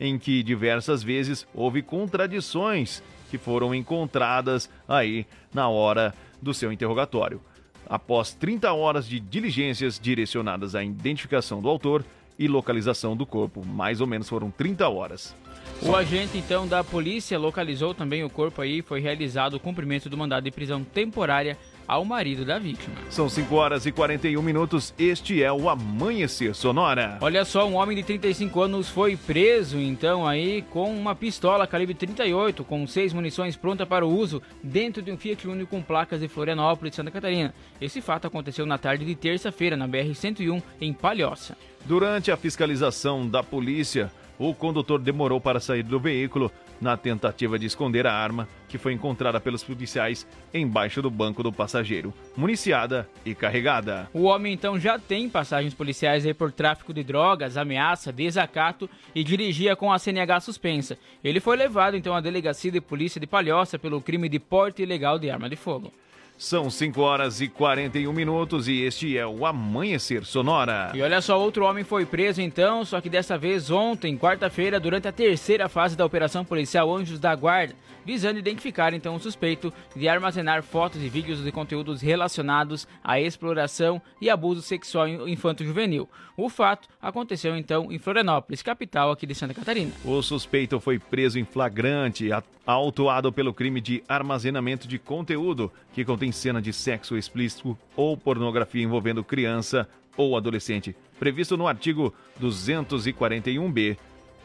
[0.00, 7.40] em que diversas vezes houve contradições que foram encontradas aí na hora do seu interrogatório.
[7.88, 12.04] Após 30 horas de diligências direcionadas à identificação do autor
[12.38, 15.34] e localização do corpo, mais ou menos foram 30 horas.
[15.82, 20.16] O agente então da polícia localizou também o corpo aí, foi realizado o cumprimento do
[20.16, 22.94] mandado de prisão temporária ao marido da vítima.
[23.08, 24.92] São 5 horas e 41 minutos.
[24.98, 27.16] Este é o Amanhecer Sonora.
[27.22, 31.94] Olha só, um homem de 35 anos foi preso então aí com uma pistola calibre
[31.94, 36.20] 38 com seis munições pronta para o uso dentro de um Fiat Uno com placas
[36.20, 37.54] de Florianópolis, Santa Catarina.
[37.80, 41.56] Esse fato aconteceu na tarde de terça-feira na BR 101 em Palhoça.
[41.86, 47.66] Durante a fiscalização da polícia, o condutor demorou para sair do veículo na tentativa de
[47.66, 53.34] esconder a arma que foi encontrada pelos policiais embaixo do banco do passageiro, municiada e
[53.34, 54.08] carregada.
[54.12, 59.24] O homem então já tem passagens policiais aí por tráfico de drogas, ameaça, desacato e
[59.24, 60.98] dirigia com a CNH suspensa.
[61.22, 65.18] Ele foi levado então à delegacia de polícia de Palhoça pelo crime de porte ilegal
[65.18, 65.92] de arma de fogo.
[66.38, 70.92] São 5 horas e 41 minutos e este é o Amanhecer Sonora.
[70.94, 75.08] E olha só, outro homem foi preso então, só que dessa vez ontem, quarta-feira, durante
[75.08, 77.74] a terceira fase da Operação Policial Anjos da Guarda,
[78.08, 84.00] visando identificar então o suspeito de armazenar fotos e vídeos de conteúdos relacionados à exploração
[84.18, 86.08] e abuso sexual infanto-juvenil.
[86.34, 89.92] O fato aconteceu então em Florianópolis, capital aqui de Santa Catarina.
[90.02, 92.30] O suspeito foi preso em flagrante,
[92.66, 98.82] autuado pelo crime de armazenamento de conteúdo que contém cena de sexo explícito ou pornografia
[98.82, 99.86] envolvendo criança
[100.16, 103.98] ou adolescente, previsto no artigo 241b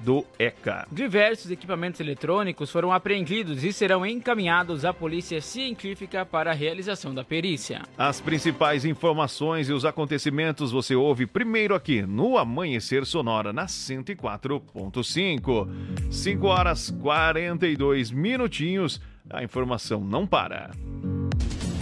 [0.03, 0.85] do ECA.
[0.91, 7.23] Diversos equipamentos eletrônicos foram apreendidos e serão encaminhados à Polícia Científica para a realização da
[7.23, 7.83] perícia.
[7.97, 15.69] As principais informações e os acontecimentos você ouve primeiro aqui no Amanhecer Sonora na 104.5.
[16.11, 18.99] 5 horas 42 minutinhos.
[19.29, 20.71] A informação não para.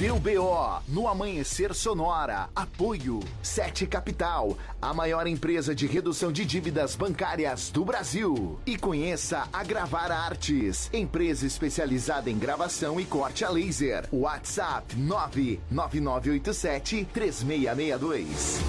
[0.02, 2.50] Deu BO no Amanhecer Sonora.
[2.56, 8.58] Apoio 7 Capital, a maior empresa de redução de dívidas bancárias do Brasil.
[8.66, 14.08] E conheça a Gravar Artes, empresa especializada em gravação e corte a laser.
[14.12, 18.60] WhatsApp 99987 3662.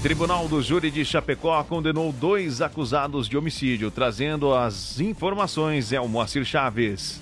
[0.00, 6.08] Tribunal do Júri de Chapecó condenou dois acusados de homicídio, trazendo as informações é o
[6.08, 7.20] Moacir Chaves.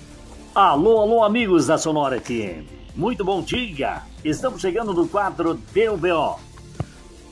[0.55, 2.78] Alô, alô, amigos da Sonora FM.
[2.99, 4.01] Muito bom dia!
[4.25, 6.37] Estamos chegando no quadro DUBO.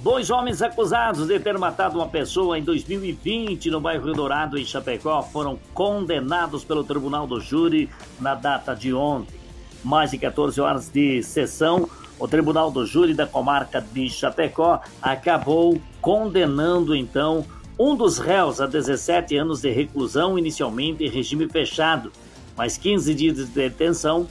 [0.01, 4.63] Dois homens acusados de ter matado uma pessoa em 2020 no bairro Rio Dourado, em
[4.63, 9.37] Chapecó, foram condenados pelo Tribunal do Júri na data de ontem.
[9.83, 15.81] Mais de 14 horas de sessão, o Tribunal do Júri da comarca de Chapecó acabou
[15.99, 17.45] condenando então
[17.77, 22.09] um dos réus a 17 anos de reclusão, inicialmente em regime fechado,
[22.55, 24.25] mais 15 dias de detenção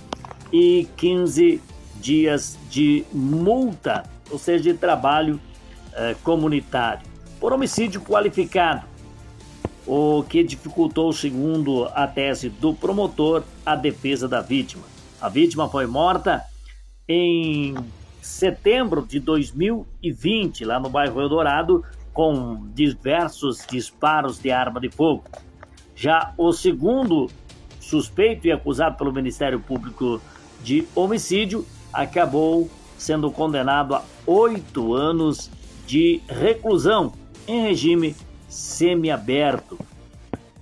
[0.57, 1.61] e 15
[2.00, 5.38] dias de multa, ou seja, de trabalho
[5.92, 7.07] eh, comunitário,
[7.38, 8.86] por homicídio qualificado,
[9.86, 14.84] o que dificultou, segundo a tese do promotor, a defesa da vítima.
[15.20, 16.42] A vítima foi morta
[17.07, 17.74] em
[18.22, 21.84] setembro de 2020, lá no bairro Eldorado,
[22.14, 25.24] com diversos disparos de arma de fogo.
[25.94, 27.28] Já o segundo
[27.78, 30.18] suspeito e acusado pelo Ministério Público
[30.67, 35.49] de homicídio acabou sendo condenado a oito anos
[35.87, 37.12] de reclusão
[37.47, 38.17] em regime
[38.49, 39.79] semiaberto.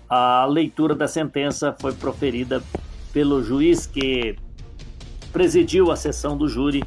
[0.06, 2.62] A leitura da sentença foi proferida
[3.14, 4.36] pelo juiz que
[5.32, 6.84] presidiu a sessão do júri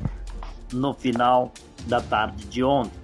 [0.72, 1.52] no final
[1.88, 3.00] da tarde de ontem.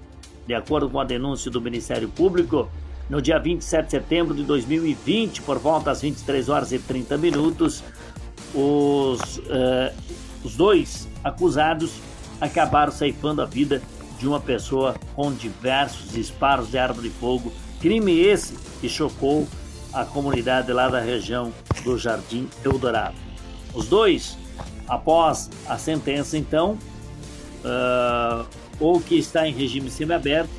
[0.46, 2.70] De acordo com a denúncia do Ministério Público,
[3.10, 7.84] no dia 27 de setembro de 2020, por volta das 23 horas e 30 minutos,
[8.54, 9.94] os, uh,
[10.44, 11.94] os dois acusados
[12.40, 13.82] acabaram ceifando a vida
[14.20, 17.52] de uma pessoa com diversos disparos de arma de fogo.
[17.80, 19.48] Crime esse que chocou
[19.92, 23.16] a comunidade lá da região do Jardim Eldorado.
[23.74, 24.38] Os dois,
[24.88, 26.78] após a sentença, então,
[27.64, 28.46] uh,
[28.80, 30.50] ou que está em regime semiaberto,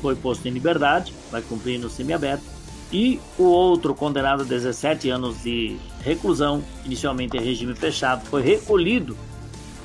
[0.00, 2.44] foi posto em liberdade, vai cumprir no semiaberto,
[2.92, 9.16] e o outro condenado a 17 anos de reclusão, inicialmente em regime fechado, foi recolhido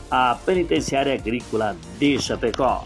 [0.10, 2.86] à penitenciária agrícola de Chapecó.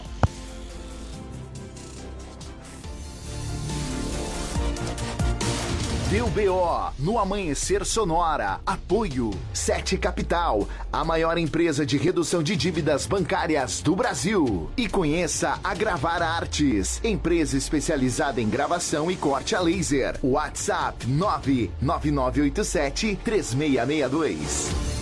[6.12, 8.60] Deu BO no Amanhecer Sonora.
[8.66, 14.68] Apoio Sete Capital, a maior empresa de redução de dívidas bancárias do Brasil.
[14.76, 20.18] E conheça a Gravar Artes, empresa especializada em gravação e corte a laser.
[20.22, 25.01] WhatsApp 99987 3662.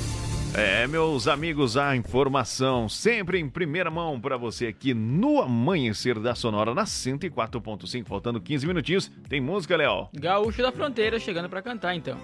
[0.52, 6.34] É, meus amigos, a informação sempre em primeira mão para você aqui no Amanhecer da
[6.34, 8.06] Sonora na 104.5.
[8.06, 9.10] Faltando 15 minutinhos.
[9.28, 10.08] Tem música, Léo?
[10.12, 12.18] Gaúcho da Fronteira chegando para cantar então.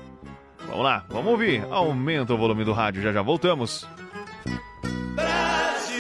[0.66, 1.64] Vamos lá, vamos ouvir.
[1.70, 3.87] Aumenta o volume do rádio, já já voltamos.
[5.14, 5.97] Brasil.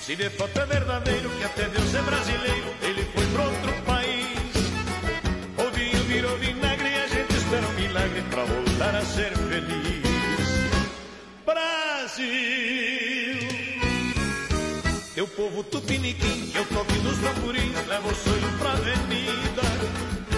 [0.00, 1.83] Se de fato é verdadeiro que até Deus
[12.14, 13.48] Brasil,
[15.16, 19.62] teu povo tupiniquim, eu toque nos tamborins, leva o sonho pra avenida.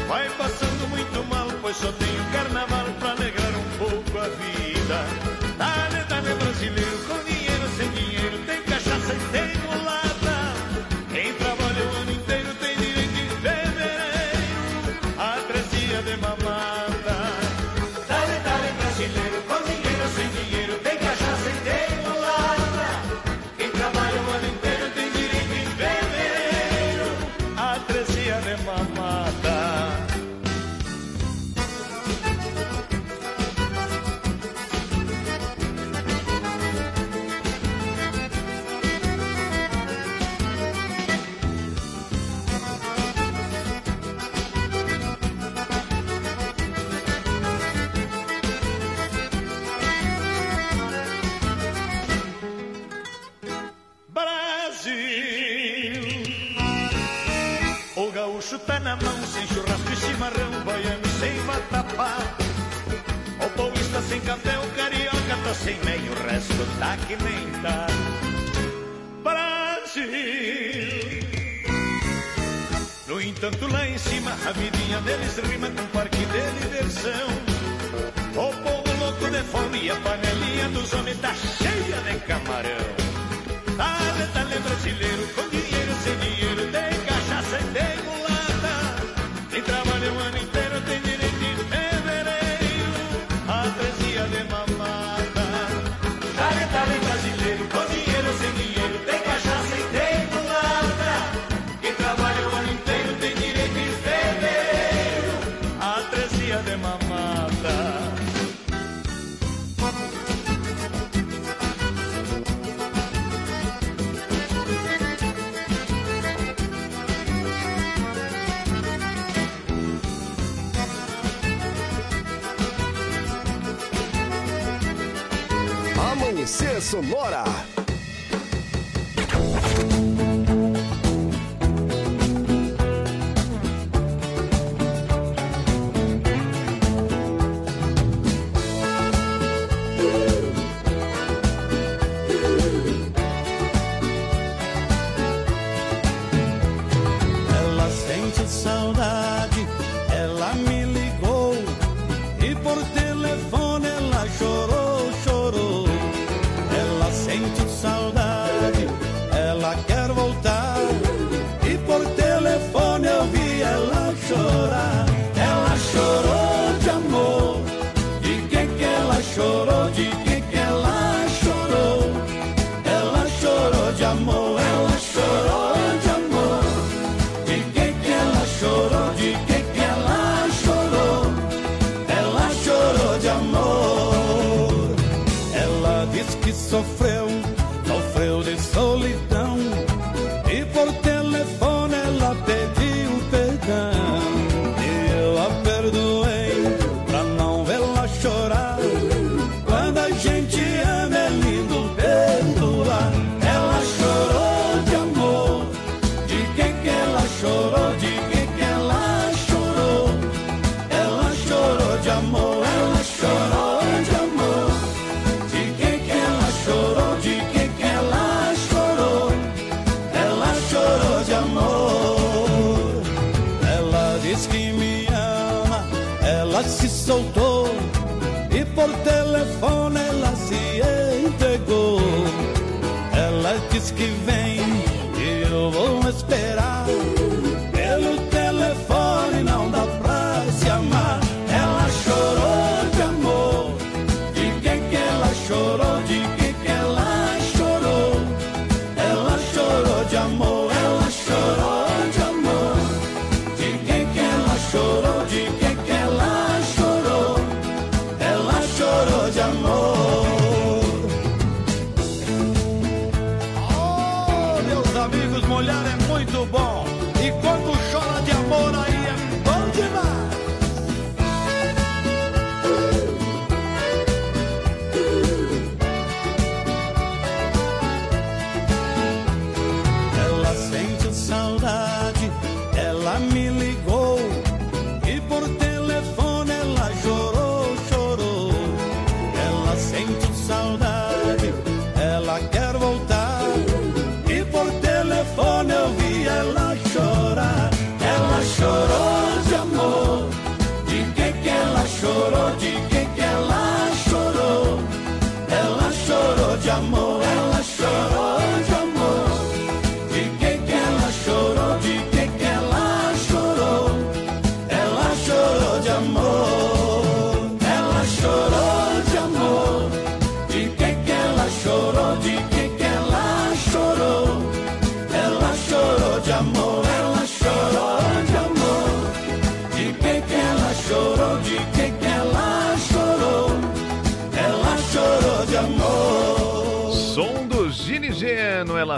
[0.08, 5.45] Vai passando muito mal, pois só tem o carnaval pra alegrar um pouco a vida.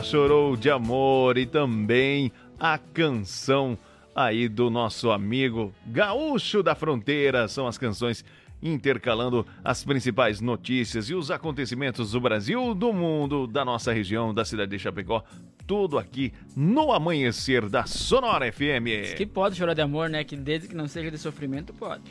[0.09, 3.77] Chorou de amor e também a canção
[4.15, 7.47] aí do nosso amigo Gaúcho da Fronteira.
[7.47, 8.25] São as canções
[8.63, 14.47] intercalando as principais notícias e os acontecimentos do Brasil, do mundo, da nossa região, da
[14.47, 15.23] cidade de Chapecó.
[15.67, 19.15] Tudo aqui no amanhecer da Sonora FM.
[19.15, 20.25] Que pode chorar de amor, né?
[20.25, 22.05] Que desde que não seja de sofrimento, pode.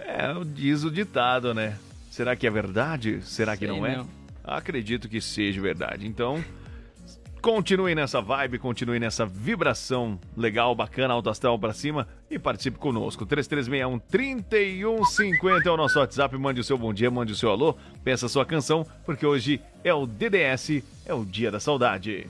[0.00, 1.78] É, diz o ditado, né?
[2.10, 3.22] Será que é verdade?
[3.22, 3.96] Será que Sei não é?
[3.96, 4.06] não.
[4.44, 6.06] Acredito que seja verdade.
[6.06, 6.44] Então,
[7.40, 13.24] continue nessa vibe, continue nessa vibração legal, bacana, alto astral pra cima e participe conosco.
[13.24, 16.36] 3361 3150 é o nosso WhatsApp.
[16.36, 19.60] Mande o seu bom dia, mande o seu alô, peça a sua canção, porque hoje
[19.82, 22.26] é o DDS, é o Dia da Saudade.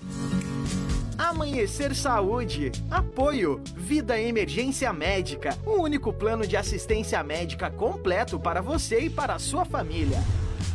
[1.18, 2.70] Amanhecer Saúde.
[2.90, 3.60] Apoio.
[3.76, 5.58] Vida Emergência Médica.
[5.66, 10.18] O único plano de assistência médica completo para você e para a sua família.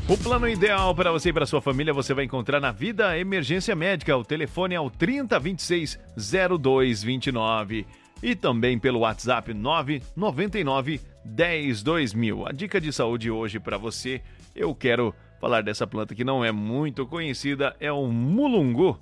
[0.07, 3.75] O plano ideal para você e para sua família você vai encontrar na Vida Emergência
[3.75, 4.17] Médica.
[4.17, 5.97] O telefone é o 3026
[6.59, 7.85] 0229
[8.21, 12.47] e também pelo WhatsApp 999 10 2000.
[12.47, 14.21] A dica de saúde hoje para você,
[14.55, 18.99] eu quero falar dessa planta que não é muito conhecida, é o mulungu.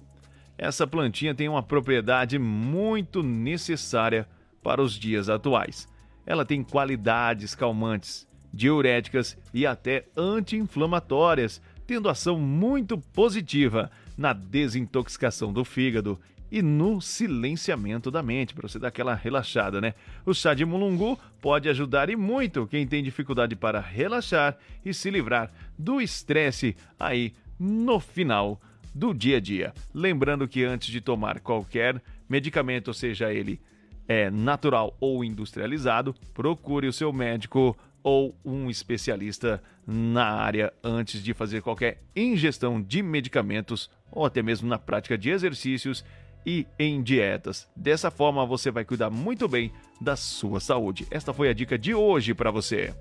[0.57, 4.27] Essa plantinha tem uma propriedade muito necessária
[4.61, 5.87] para os dias atuais.
[6.25, 15.63] Ela tem qualidades calmantes, diuréticas e até anti-inflamatórias, tendo ação muito positiva na desintoxicação do
[15.63, 16.19] fígado
[16.51, 19.93] e no silenciamento da mente, para você dar aquela relaxada, né?
[20.25, 25.09] O chá de mulungu pode ajudar e muito quem tem dificuldade para relaxar e se
[25.09, 28.61] livrar do estresse aí no final
[28.93, 29.73] do dia a dia.
[29.93, 33.61] Lembrando que antes de tomar qualquer medicamento, seja ele
[34.07, 41.33] é, natural ou industrializado, procure o seu médico ou um especialista na área antes de
[41.33, 46.03] fazer qualquer ingestão de medicamentos ou até mesmo na prática de exercícios
[46.45, 47.67] e em dietas.
[47.75, 51.07] Dessa forma você vai cuidar muito bem da sua saúde.
[51.11, 52.93] Esta foi a dica de hoje para você.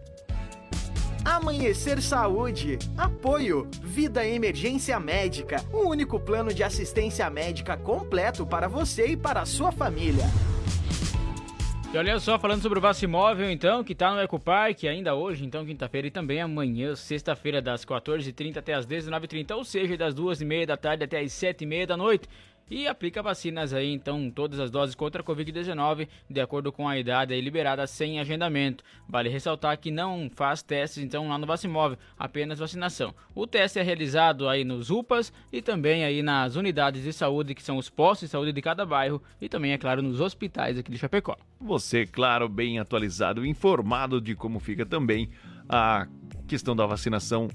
[1.25, 2.79] Amanhecer Saúde.
[2.97, 3.69] Apoio.
[3.83, 5.63] Vida Emergência Médica.
[5.73, 10.25] O único plano de assistência médica completo para você e para a sua família.
[11.93, 15.67] E olha só, falando sobre o Vacimóvel, então, que tá no Ecopark ainda hoje, então,
[15.67, 20.77] quinta-feira e também amanhã, sexta-feira, das 14h30 até as 19h30, ou seja, das 2h30 da
[20.77, 22.29] tarde até as 7h30 da noite
[22.71, 26.99] e aplica vacinas aí, então, todas as doses contra a Covid-19, de acordo com a
[26.99, 28.85] idade aí liberada sem agendamento.
[29.09, 33.15] Vale ressaltar que não faz testes, então, lá no Vacimóvel, apenas vacinação.
[33.35, 37.63] O teste é realizado aí nos UPAs e também aí nas unidades de saúde, que
[37.63, 40.93] são os postos de saúde de cada bairro, e também, é claro, nos hospitais aqui
[40.93, 41.37] de Chapecó.
[41.61, 45.29] Você, claro, bem atualizado, informado de como fica também
[45.69, 46.07] a
[46.47, 47.49] questão da vacinação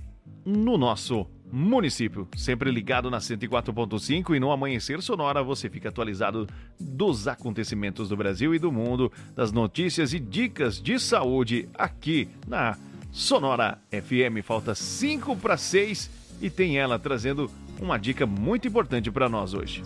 [0.46, 2.28] no nosso município.
[2.36, 6.48] Sempre ligado na 104.5 e no Amanhecer Sonora você fica atualizado
[6.80, 12.78] dos acontecimentos do Brasil e do mundo, das notícias e dicas de saúde aqui na
[13.12, 14.44] Sonora FM.
[14.44, 16.10] Falta 5 para 6
[16.42, 19.84] e tem ela trazendo uma dica muito importante para nós hoje.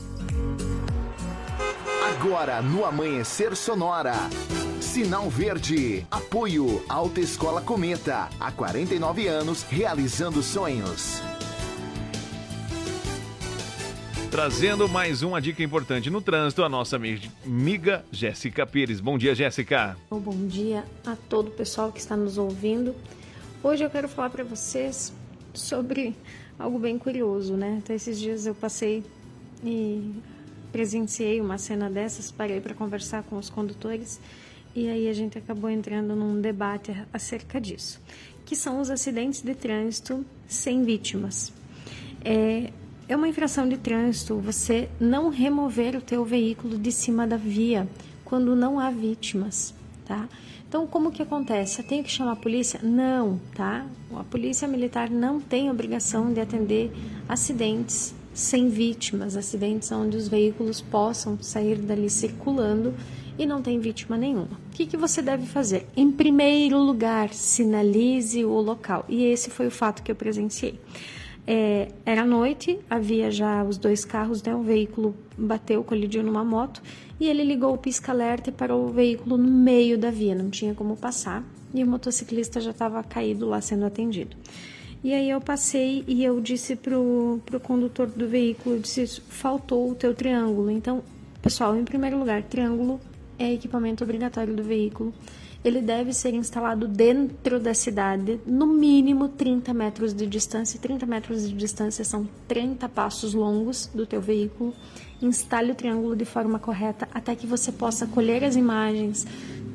[2.09, 4.13] Agora no Amanhecer Sonora.
[4.81, 6.05] Sinal Verde.
[6.09, 8.27] Apoio Alta Escola Cometa.
[8.39, 11.21] Há 49 anos realizando sonhos.
[14.31, 18.99] Trazendo mais uma dica importante no trânsito, a nossa amiga Jéssica Pires.
[18.99, 19.97] Bom dia, Jéssica.
[20.11, 22.93] Bom dia a todo o pessoal que está nos ouvindo.
[23.63, 25.11] Hoje eu quero falar para vocês
[25.51, 26.15] sobre
[26.59, 27.79] algo bem curioso, né?
[27.83, 29.03] Até esses dias eu passei
[29.63, 30.13] e
[30.71, 34.21] presenciei uma cena dessas, parei para conversar com os condutores
[34.75, 37.99] e aí a gente acabou entrando num debate acerca disso,
[38.45, 41.51] que são os acidentes de trânsito sem vítimas.
[42.23, 42.71] É,
[43.09, 47.89] é uma infração de trânsito você não remover o teu veículo de cima da via
[48.23, 49.73] quando não há vítimas,
[50.05, 50.29] tá?
[50.67, 51.81] Então, como que acontece?
[51.81, 52.79] Eu tenho que chamar a polícia?
[52.83, 53.83] Não, tá?
[54.15, 56.91] A polícia militar não tem obrigação de atender
[57.27, 62.93] acidentes sem vítimas, acidentes onde os veículos possam sair dali circulando
[63.39, 64.59] e não tem vítima nenhuma.
[64.71, 65.87] O que, que você deve fazer?
[65.97, 69.03] Em primeiro lugar, sinalize o local.
[69.09, 70.79] E esse foi o fato que eu presenciei.
[71.51, 74.53] É, era noite, havia já os dois carros, né?
[74.53, 76.79] O veículo bateu, colidiu numa moto
[77.19, 80.75] e ele ligou o pisca-alerta e parou o veículo no meio da via, não tinha
[80.75, 81.43] como passar
[81.73, 84.37] e o motociclista já estava caído lá sendo atendido.
[85.03, 89.89] E aí eu passei e eu disse pro, pro condutor do veículo, eu disse, faltou
[89.89, 90.69] o teu triângulo.
[90.69, 91.01] Então,
[91.41, 93.01] pessoal, em primeiro lugar, triângulo
[93.39, 95.13] é equipamento obrigatório do veículo
[95.63, 100.79] ele deve ser instalado dentro da cidade, no mínimo 30 metros de distância.
[100.79, 104.73] 30 metros de distância são 30 passos longos do teu veículo.
[105.21, 109.27] Instale o triângulo de forma correta até que você possa colher as imagens,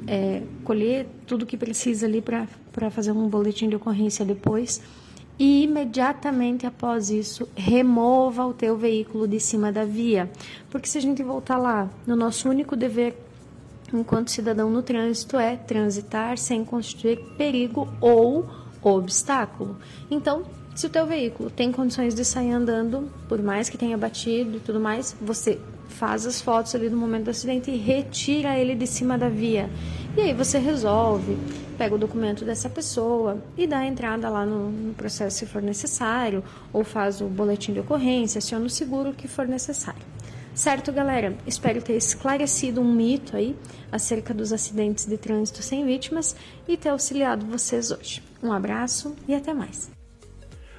[0.07, 4.81] é, colher tudo que precisa ali para fazer um boletim de ocorrência depois.
[5.39, 10.31] E imediatamente após isso, remova o teu veículo de cima da via.
[10.71, 13.24] Porque se a gente voltar lá no nosso único dever
[13.97, 18.47] enquanto cidadão no trânsito é transitar sem constituir perigo ou
[18.83, 19.77] obstáculo.
[20.11, 24.57] Então, se o teu veículo tem condições de sair andando, por mais que tenha batido
[24.57, 28.75] e tudo mais, você faz as fotos ali do momento do acidente e retira ele
[28.75, 29.71] de cima da via.
[30.17, 31.37] E aí você resolve,
[31.79, 35.63] pega o documento dessa pessoa e dá a entrada lá no, no processo se for
[35.63, 36.43] necessário,
[36.73, 40.14] ou faz o boletim de ocorrência, aciona o seguro que for necessário.
[40.55, 41.37] Certo, galera?
[41.47, 43.57] Espero ter esclarecido um mito aí
[43.91, 46.37] acerca dos acidentes de trânsito sem vítimas
[46.69, 48.23] e ter auxiliado vocês hoje.
[48.41, 49.91] Um abraço e até mais.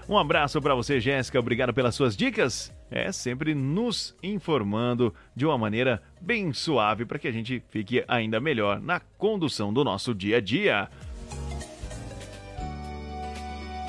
[0.07, 1.39] Um abraço para você, Jéssica.
[1.39, 2.71] Obrigado pelas suas dicas.
[2.89, 8.39] É sempre nos informando de uma maneira bem suave para que a gente fique ainda
[8.39, 10.87] melhor na condução do nosso dia a dia.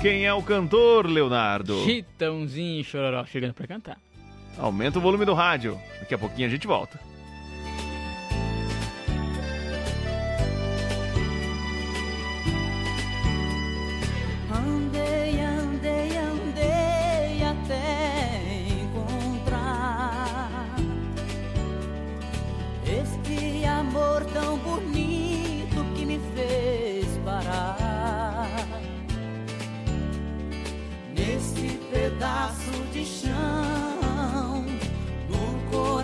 [0.02, 1.84] Quem é o cantor, Leonardo?
[1.84, 4.05] Chitãozinho Chororó chegando para cantar.
[4.58, 5.78] Aumenta o volume do rádio.
[6.00, 6.98] Daqui a pouquinho a gente volta.
[14.50, 18.42] Andei, andei, andei até
[18.82, 20.76] encontrar
[22.86, 27.76] este amor tão bonito que me fez parar
[31.90, 33.85] pedaço de chão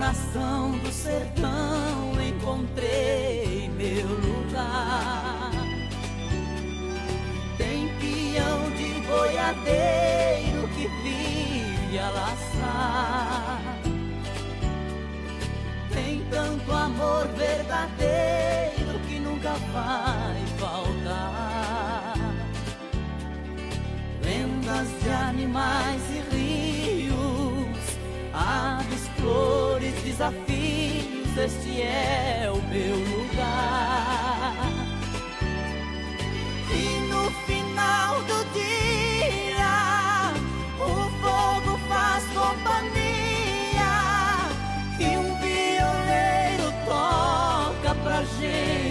[0.02, 5.52] coração do sertão encontrei meu lugar
[7.56, 13.62] tem peão de boiadeiro que vive a laçar.
[15.92, 22.14] Tem tanto amor verdadeiro que nunca vai faltar.
[24.24, 27.01] Lendas de animais e rios,
[28.32, 34.54] aves, flores, desafios este é o meu lugar.
[36.70, 40.32] E no final do dia,
[40.78, 43.94] o fogo faz companhia
[45.00, 48.81] e um violeiro toca pra gente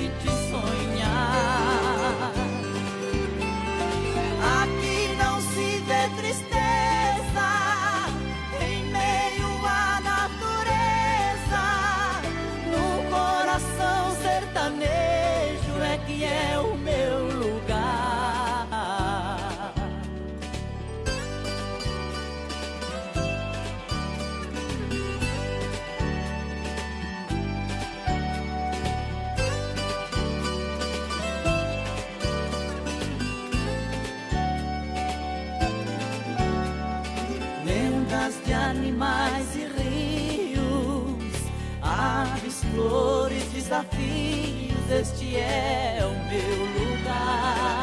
[43.71, 47.80] desafios, este é o meu lugar.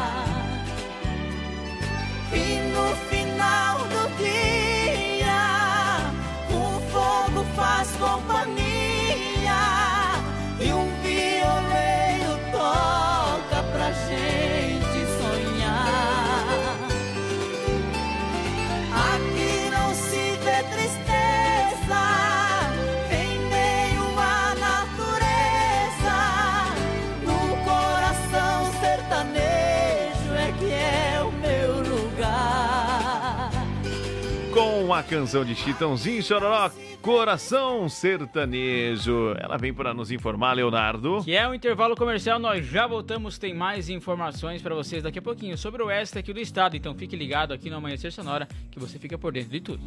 [35.09, 36.69] Canção de Chitãozinho Chororó,
[37.01, 39.33] Coração Sertanejo.
[39.39, 41.23] Ela vem para nos informar, Leonardo.
[41.23, 45.21] Que é o intervalo comercial, nós já voltamos, tem mais informações para vocês daqui a
[45.21, 48.79] pouquinho sobre o oeste aqui do estado, então fique ligado aqui no Amanhecer Sonora que
[48.79, 49.81] você fica por dentro de tudo.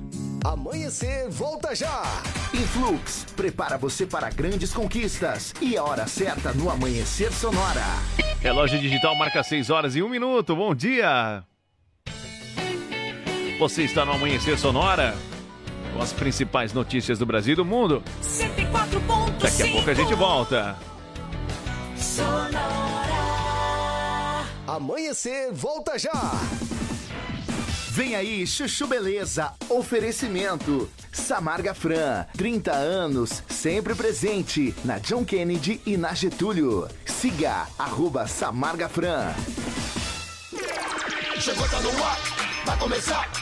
[0.45, 2.03] Amanhecer, volta já!
[2.53, 7.85] Influx prepara você para grandes conquistas e a hora certa no Amanhecer Sonora.
[8.41, 10.57] Relógio digital marca 6 horas e 1 minuto.
[10.57, 11.45] Bom dia!
[13.63, 15.17] Você está no Amanhecer Sonora?
[15.95, 18.03] Com as principais notícias do Brasil e do mundo.
[18.21, 20.77] 104.5 Daqui a pouco a gente volta.
[24.67, 26.11] Amanhecer, volta já!
[27.91, 30.91] Vem aí, Chuchu Beleza, oferecimento.
[31.13, 36.89] Samarga Fran, 30 anos, sempre presente na John Kennedy e na Getúlio.
[37.07, 39.33] Siga, arroba Samarga Fran.
[41.39, 42.19] Chegou, tá no ar,
[42.67, 43.42] vai começar.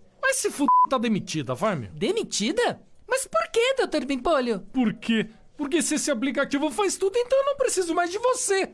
[0.31, 0.65] Mas se f...
[0.89, 1.89] tá demitida, vai, meu.
[1.91, 2.81] Demitida?
[3.05, 4.05] Mas por que, Dr.
[4.05, 4.61] Bimpolho?
[4.71, 5.27] Por quê?
[5.57, 8.69] Porque se esse aplicativo faz tudo, então eu não preciso mais de você.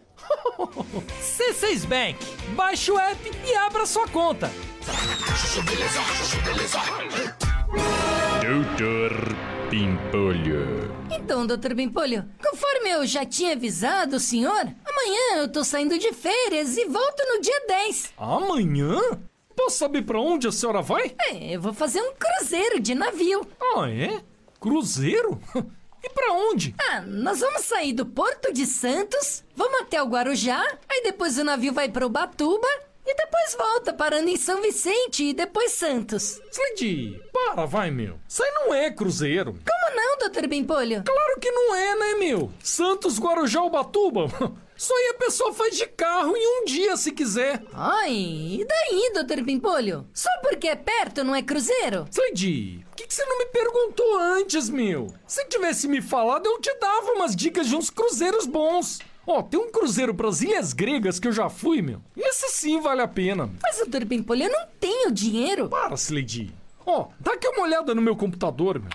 [1.20, 2.24] C6 Bank.
[2.54, 4.52] Baixe o app e abra sua conta.
[8.44, 9.36] Doutor
[9.72, 10.96] Pimpolho.
[11.10, 11.74] Então, Dr.
[11.74, 16.86] Bimpolho, conforme eu já tinha avisado o senhor, amanhã eu tô saindo de férias e
[16.86, 18.14] volto no dia 10.
[18.16, 19.00] Amanhã?
[19.58, 21.16] Posso saber pra onde a senhora vai?
[21.20, 23.42] É, eu vou fazer um cruzeiro de navio.
[23.60, 24.22] Ah, é?
[24.60, 25.42] Cruzeiro?
[26.04, 26.76] E pra onde?
[26.80, 31.44] Ah, nós vamos sair do Porto de Santos, vamos até o Guarujá, aí depois o
[31.44, 32.68] navio vai para Ubatuba
[33.10, 36.42] e depois volta parando em São Vicente e depois Santos.
[36.52, 38.20] Slade, para, vai, meu.
[38.28, 39.54] Isso aí não é cruzeiro.
[39.54, 40.48] Como não, Dr.
[40.48, 41.04] Bimpolho?
[41.06, 42.52] Claro que não é, né, meu?
[42.62, 44.28] Santos, Guarujá, Ubatuba.
[44.76, 47.64] Isso aí a pessoa faz de carro em um dia, se quiser.
[47.74, 49.44] Ai, e daí, Dr.
[49.44, 50.06] Pimpolho?
[50.14, 52.06] Só porque é perto, não é cruzeiro?
[52.12, 55.08] Slade, por que, que você não me perguntou antes, meu?
[55.26, 59.00] Se tivesse me falado, eu te dava umas dicas de uns cruzeiros bons.
[59.28, 62.02] Ó, tem um cruzeiro pras Ilhas Gregas que eu já fui, meu.
[62.16, 63.50] Esse sim vale a pena.
[63.62, 64.06] Mas, Dr.
[64.06, 65.68] Pimpolho, eu não tenho dinheiro.
[65.68, 66.56] Para, Slade.
[66.86, 68.90] Ó, dá aqui uma olhada no meu computador, meu.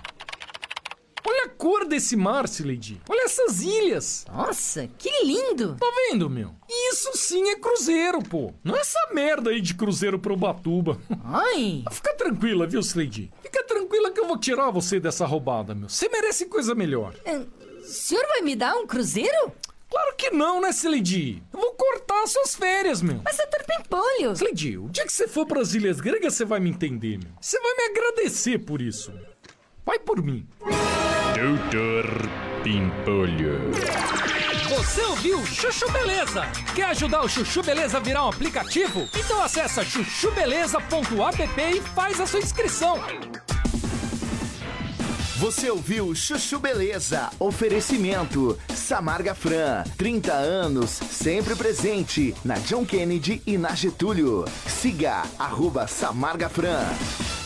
[1.25, 2.99] Olha a cor desse mar, Slade.
[3.07, 4.25] Olha essas ilhas.
[4.27, 5.75] Nossa, que lindo.
[5.79, 6.49] Tá vendo, meu?
[6.67, 8.51] Isso sim é cruzeiro, pô.
[8.63, 10.99] Não é essa merda aí de cruzeiro pro Batuba.
[11.23, 11.83] Ai.
[11.91, 13.31] Fica tranquila, viu, Slade?
[13.43, 15.87] Fica tranquila que eu vou tirar você dessa roubada, meu.
[15.87, 17.13] Você merece coisa melhor.
[17.23, 19.51] É, o senhor vai me dar um cruzeiro?
[19.93, 21.43] Claro que não, né, Slade?
[21.53, 23.21] Eu vou cortar suas férias, meu.
[23.23, 24.31] Mas é Pimpolho.
[24.31, 27.31] Slade, o dia que você for para as Ilhas Gregas, você vai me entender, meu.
[27.39, 29.13] Você vai me agradecer por isso.
[29.85, 30.47] Vai por mim.
[30.59, 32.05] Doutor
[32.63, 33.71] Pimpolho.
[34.67, 36.41] Você ouviu Chuchu Beleza?
[36.73, 39.07] Quer ajudar o Chuchu Beleza a virar um aplicativo?
[39.15, 42.97] Então acessa chuchubeleza.app e faz a sua inscrição.
[45.43, 47.29] Você ouviu Chuchu Beleza?
[47.37, 54.45] Oferecimento Samarga Fran, 30 anos, sempre presente na John Kennedy e na Getúlio.
[54.65, 56.85] Siga arroba Samarga Fran.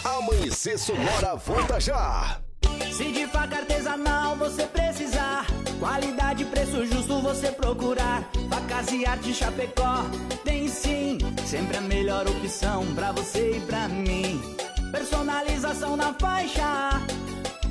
[0.04, 2.40] Amanhecer Sonora volta já.
[2.96, 5.48] Se de faca artesanal você precisar,
[5.80, 8.30] qualidade e preço justo você procurar.
[8.48, 10.06] Facas e arte Chapecó
[10.44, 11.18] tem sim,
[11.48, 14.40] sempre a melhor opção pra você e pra mim.
[14.92, 17.02] Personalização na faixa,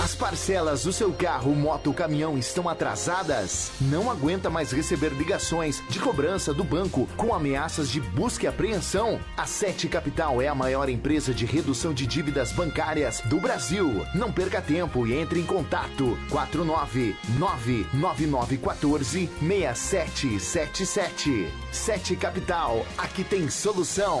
[0.00, 3.72] As parcelas do seu carro, moto, caminhão estão atrasadas?
[3.80, 9.18] Não aguenta mais receber ligações de cobrança do banco com ameaças de busca e apreensão?
[9.36, 14.06] A Sete Capital é a maior empresa de redução de dívidas bancárias do Brasil.
[14.14, 21.52] Não perca tempo e entre em contato 4999914 6777.
[21.72, 24.20] Sete Capital, aqui tem solução.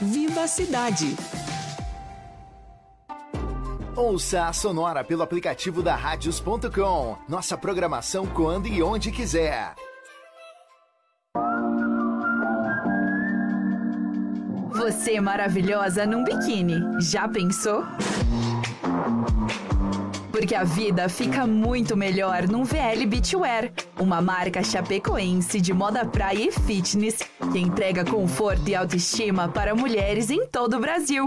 [0.00, 1.16] Viva a cidade!
[3.96, 7.16] Ouça a Sonora pelo aplicativo da Radios.com.
[7.28, 9.74] Nossa programação quando e onde quiser.
[14.72, 16.74] Você maravilhosa num biquíni.
[17.00, 17.84] Já pensou?
[20.34, 26.48] Porque a vida fica muito melhor num VL Beachwear, uma marca chapecoense de moda praia
[26.48, 27.20] e fitness
[27.52, 31.26] que entrega conforto e autoestima para mulheres em todo o Brasil.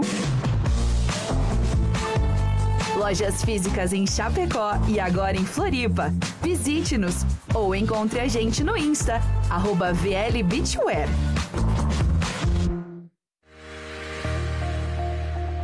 [2.98, 6.12] Lojas físicas em Chapecó e agora em Floripa.
[6.42, 11.08] Visite-nos ou encontre a gente no Insta, arroba VL Beachwear.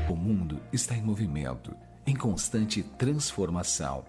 [0.09, 1.77] O mundo está em movimento,
[2.07, 4.05] em constante transformação.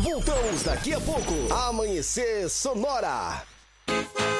[0.00, 1.32] Voltamos daqui a pouco.
[1.52, 3.42] Amanhecer Sonora.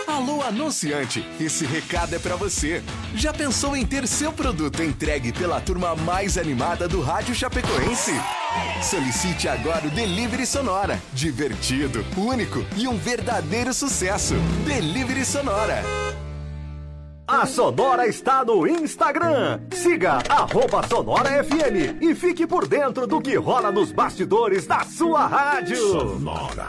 [0.07, 1.26] Alô, anunciante!
[1.41, 2.82] Esse recado é para você.
[3.14, 8.12] Já pensou em ter seu produto entregue pela turma mais animada do Rádio Chapecoense?
[8.82, 11.01] Solicite agora o Delivery Sonora.
[11.12, 14.35] Divertido, único e um verdadeiro sucesso.
[14.66, 15.82] Delivery Sonora.
[17.27, 19.61] A Sonora está no Instagram.
[19.72, 25.27] Siga arroba Sonora FM e fique por dentro do que rola nos bastidores da sua
[25.27, 25.77] rádio.
[25.77, 26.68] Sonora.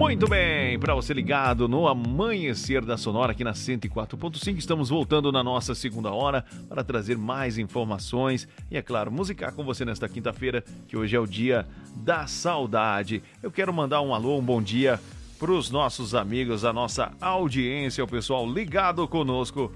[0.00, 5.44] Muito bem, para você ligado no amanhecer da Sonora aqui na 104.5, estamos voltando na
[5.44, 10.64] nossa segunda hora para trazer mais informações e, é claro, musicar com você nesta quinta-feira,
[10.88, 13.22] que hoje é o dia da saudade.
[13.42, 14.98] Eu quero mandar um alô, um bom dia
[15.38, 19.70] para os nossos amigos, a nossa audiência, o pessoal ligado conosco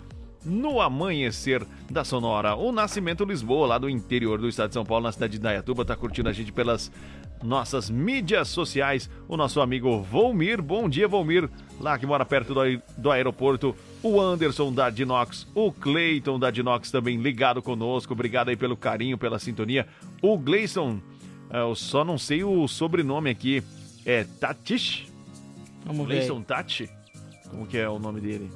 [0.44, 2.54] no amanhecer da Sonora.
[2.54, 5.82] O Nascimento Lisboa, lá do interior do estado de São Paulo, na cidade de Dayatuba,
[5.82, 6.90] está curtindo a gente pelas
[7.42, 9.08] nossas mídias sociais.
[9.28, 11.48] O nosso amigo Volmir, bom dia Volmir,
[11.80, 13.74] lá que mora perto do, aer do aeroporto.
[14.02, 18.12] O Anderson da Dinox, o Cleiton da Dinox também ligado conosco.
[18.12, 19.86] Obrigado aí pelo carinho, pela sintonia.
[20.22, 21.00] O Gleison,
[21.50, 23.62] eu só não sei o sobrenome aqui,
[24.04, 25.06] é Tatish?
[25.84, 26.16] Vamos ver.
[26.16, 26.88] Gleison Tati?
[27.50, 28.50] Como que é o nome dele?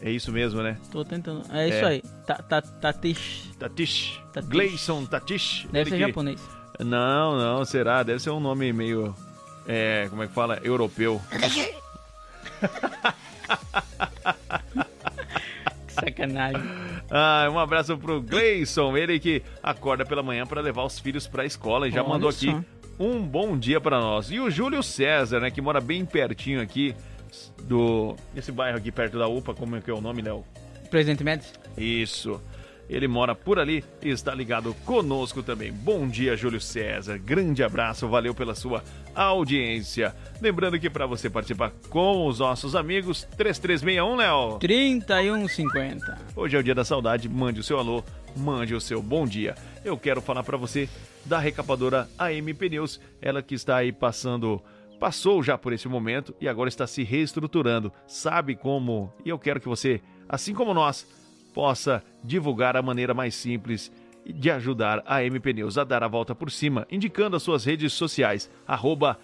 [0.00, 0.76] É isso mesmo, né?
[0.92, 1.42] Tô tentando.
[1.52, 1.84] É isso É.
[1.86, 2.02] aí.
[2.26, 3.50] Ta- ta- Tatish.
[3.58, 4.20] Tatish.
[4.46, 5.66] Gleison Tatish.
[5.72, 6.40] Deve Ele ser que- japonês.
[6.80, 8.02] Não, não, será?
[8.04, 9.14] Deve ser um nome meio.
[9.66, 10.60] É, como é que fala?
[10.62, 11.20] Europeu.
[15.88, 16.62] Sacanagem.
[17.10, 21.44] Ah, um abraço pro Gleison, ele que acorda pela manhã para levar os filhos pra
[21.44, 22.38] escola e já Olha mandou só.
[22.50, 22.56] aqui
[22.98, 24.30] um bom dia pra nós.
[24.30, 26.94] E o Júlio César, né, que mora bem pertinho aqui
[27.62, 30.44] do esse bairro aqui perto da UPA, como é que é o nome, Léo?
[30.90, 31.52] Presidente Médici?
[31.76, 32.40] Isso.
[32.88, 35.70] Ele mora por ali e está ligado conosco também.
[35.70, 37.18] Bom dia, Júlio César.
[37.18, 38.82] Grande abraço, valeu pela sua
[39.14, 40.14] audiência.
[40.40, 44.58] Lembrando que para você participar com os nossos amigos, 3361, Léo.
[44.58, 46.18] 3150.
[46.34, 48.02] Hoje é o dia da saudade, mande o seu alô,
[48.34, 49.54] mande o seu bom dia.
[49.84, 50.88] Eu quero falar para você
[51.26, 54.62] da recapadora AM Pneus, ela que está aí passando,
[54.98, 57.92] passou já por esse momento e agora está se reestruturando.
[58.06, 59.12] Sabe como?
[59.24, 61.06] E eu quero que você, assim como nós,
[61.54, 63.90] possa divulgar a maneira mais simples
[64.26, 67.92] de ajudar a AM Pneus a dar a volta por cima, indicando as suas redes
[67.92, 69.18] sociais, arroba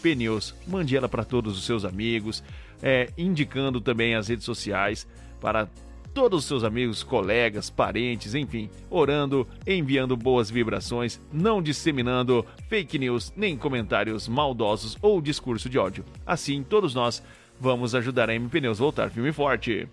[0.00, 0.54] Pneus.
[0.66, 2.42] Mande ela para todos os seus amigos,
[2.82, 5.06] é, indicando também as redes sociais
[5.40, 5.68] para
[6.14, 13.32] todos os seus amigos, colegas, parentes, enfim, orando, enviando boas vibrações, não disseminando fake news,
[13.36, 16.04] nem comentários maldosos ou discurso de ódio.
[16.24, 17.20] Assim, todos nós
[17.60, 19.88] vamos ajudar a MP voltar firme e forte.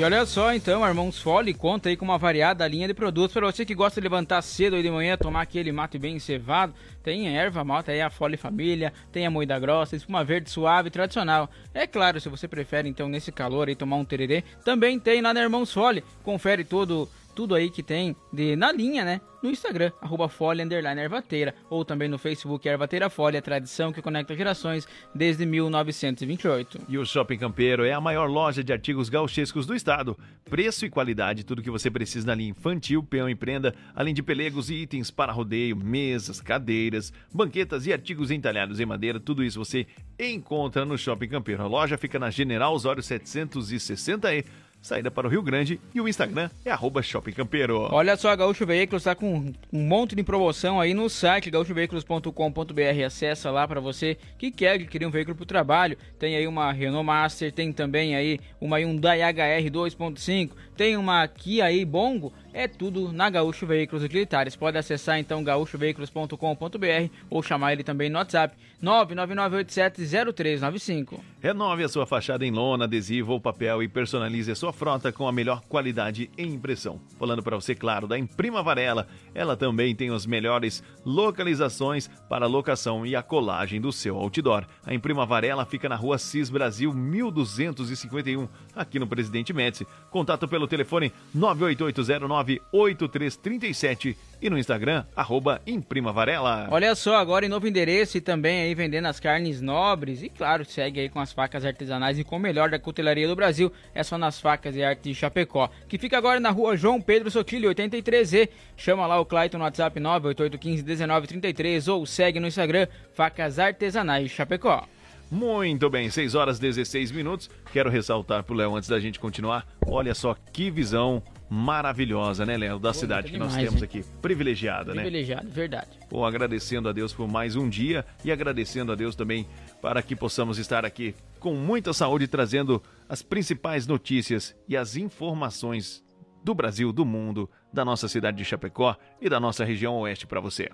[0.00, 3.44] E olha só, então, Irmãos Fole conta aí com uma variada linha de produtos para
[3.44, 6.72] você que gosta de levantar cedo aí de manhã, tomar aquele mate bem cevado.
[7.02, 11.50] Tem erva mata aí a Fole Família, tem a moída grossa, espuma verde suave tradicional.
[11.74, 15.34] É claro, se você prefere então nesse calor aí tomar um tererê, também tem lá
[15.34, 16.02] na Irmãos Fole.
[16.24, 19.20] Confere todo tudo aí que tem de na linha, né?
[19.42, 24.02] No Instagram, arroba Folha Underline Ervateira, ou também no Facebook Ervateira Folha, a tradição que
[24.02, 26.80] conecta gerações desde 1928.
[26.86, 30.18] E o Shopping Campeiro é a maior loja de artigos gauchescos do estado.
[30.44, 34.22] Preço e qualidade, tudo que você precisa na linha infantil, peão e prenda, além de
[34.22, 39.58] pelegos e itens para rodeio, mesas, cadeiras, banquetas e artigos entalhados em madeira, tudo isso
[39.58, 39.86] você
[40.18, 41.62] encontra no Shopping Campeiro.
[41.62, 44.44] A loja fica na General Osório 760E
[44.80, 47.88] saída para o Rio Grande e o Instagram é arroba Shopping Campeiro.
[47.90, 53.04] Olha só, a Gaúcho Veículos está com um monte de promoção aí no site gaúchoveículos.com.br.
[53.04, 55.96] Acessa lá para você que quer adquirir um veículo para o trabalho.
[56.18, 61.66] Tem aí uma Renault Master, tem também aí uma Hyundai HR 2.5, tem uma Kia
[61.66, 64.54] aí Bongo é tudo na Gaúcho Veículos Utilitários.
[64.56, 71.20] Pode acessar então gaúchoveículos.com.br ou chamar ele também no WhatsApp 999870395.
[71.40, 75.28] Renove a sua fachada em lona, adesivo ou papel e personalize a sua frota com
[75.28, 77.00] a melhor qualidade em impressão.
[77.18, 82.48] Falando para você, claro, da Imprima Varela, ela também tem as melhores localizações para a
[82.48, 84.66] locação e a colagem do seu outdoor.
[84.84, 89.86] A Imprima Varela fica na rua Cis Brasil 1251, aqui no Presidente Médici.
[90.10, 96.66] Contato pelo telefone 98809 98337 e no Instagram, arroba Imprima Varela.
[96.70, 100.64] Olha só, agora em novo endereço e também aí vendendo as carnes nobres e claro,
[100.64, 104.02] segue aí com as facas artesanais e com o melhor da cutelaria do Brasil, é
[104.02, 107.70] só nas facas e arte de Chapecó, que fica agora na rua João Pedro Sotilho,
[107.70, 108.48] 83Z.
[108.76, 114.86] Chama lá o Clayton no WhatsApp 988151933 ou segue no Instagram, facas artesanais Chapecó.
[115.30, 117.48] Muito bem, 6 horas 16 minutos.
[117.72, 119.64] Quero ressaltar pro Léo antes da gente continuar.
[119.86, 123.84] Olha só que visão maravilhosa, né, Léo, da Pô, cidade que demais, nós temos hein?
[123.84, 124.04] aqui.
[124.22, 125.02] Privilegiada, né?
[125.02, 125.90] Privilegiado, verdade.
[126.08, 129.46] Bom, agradecendo a Deus por mais um dia e agradecendo a Deus também
[129.82, 136.04] para que possamos estar aqui com muita saúde trazendo as principais notícias e as informações
[136.44, 140.40] do Brasil, do mundo, da nossa cidade de Chapecó e da nossa região oeste para
[140.40, 140.70] você.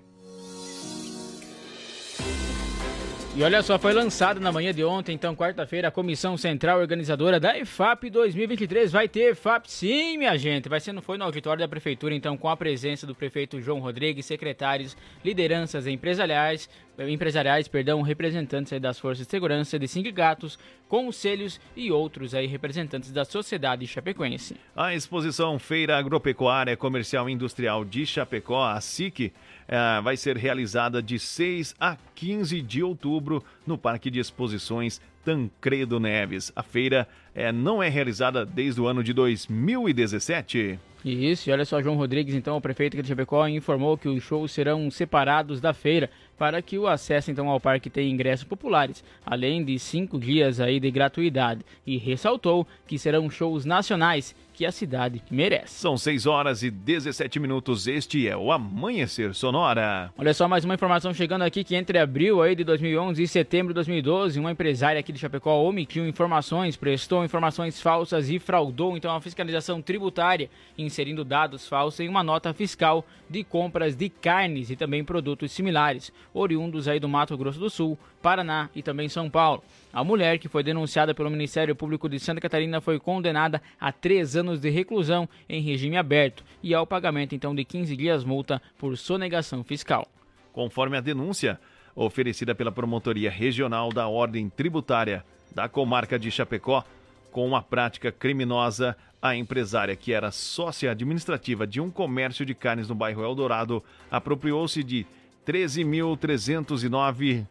[3.38, 7.38] E olha só, foi lançado na manhã de ontem, então quarta-feira, a Comissão Central Organizadora
[7.38, 8.90] da EFAP 2023.
[8.90, 10.70] Vai ter EFAP sim, minha gente.
[10.70, 13.78] Vai ser, não foi no auditório da Prefeitura, então, com a presença do prefeito João
[13.78, 16.66] Rodrigues, secretários, lideranças empresariais,
[16.98, 20.58] empresariais, perdão, representantes das forças de segurança, de sindicatos,
[20.88, 24.56] conselhos e outros aí representantes da sociedade chapecoense.
[24.74, 29.30] A exposição Feira Agropecuária Comercial Industrial de Chapecó, a SIC,
[29.68, 35.98] é, vai ser realizada de 6 a 15 de outubro no Parque de Exposições Tancredo
[35.98, 36.52] Neves.
[36.54, 40.78] A feira é, não é realizada desde o ano de 2017.
[41.04, 44.50] Isso, e olha só, João Rodrigues, então, o prefeito de Chapecó, informou que os shows
[44.50, 49.64] serão separados da feira para que o acesso então ao parque tenha ingressos populares, além
[49.64, 55.22] de cinco dias aí de gratuidade, e ressaltou que serão shows nacionais que a cidade
[55.30, 55.74] merece.
[55.74, 57.86] São 6 horas e 17 minutos.
[57.86, 60.10] Este é o Amanhecer Sonora.
[60.16, 63.68] Olha só mais uma informação chegando aqui que entre abril aí de 2011 e setembro
[63.68, 69.14] de 2012, uma empresária aqui de Chapecó omitiu informações, prestou informações falsas e fraudou então
[69.14, 70.48] a fiscalização tributária,
[70.78, 76.10] inserindo dados falsos em uma nota fiscal de compras de carnes e também produtos similares,
[76.36, 79.64] oriundos aí do Mato Grosso do Sul, Paraná e também São Paulo.
[79.92, 84.36] A mulher, que foi denunciada pelo Ministério Público de Santa Catarina, foi condenada a três
[84.36, 88.96] anos de reclusão em regime aberto e ao pagamento então de 15 dias multa por
[88.98, 90.06] sonegação fiscal.
[90.52, 91.58] Conforme a denúncia
[91.94, 96.84] oferecida pela Promotoria Regional da Ordem Tributária da Comarca de Chapecó,
[97.32, 102.88] com uma prática criminosa, a empresária, que era sócia administrativa de um comércio de carnes
[102.88, 105.06] no bairro Eldorado, apropriou-se de
[105.46, 107.46] R$ 13.309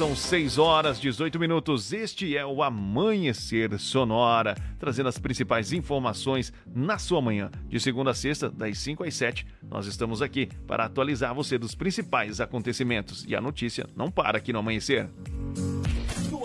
[0.00, 1.92] São 6 horas 18 minutos.
[1.92, 7.50] Este é o Amanhecer Sonora, trazendo as principais informações na sua manhã.
[7.68, 11.74] De segunda a sexta, das 5 às 7, nós estamos aqui para atualizar você dos
[11.74, 13.26] principais acontecimentos.
[13.28, 15.06] E a notícia não para aqui no Amanhecer.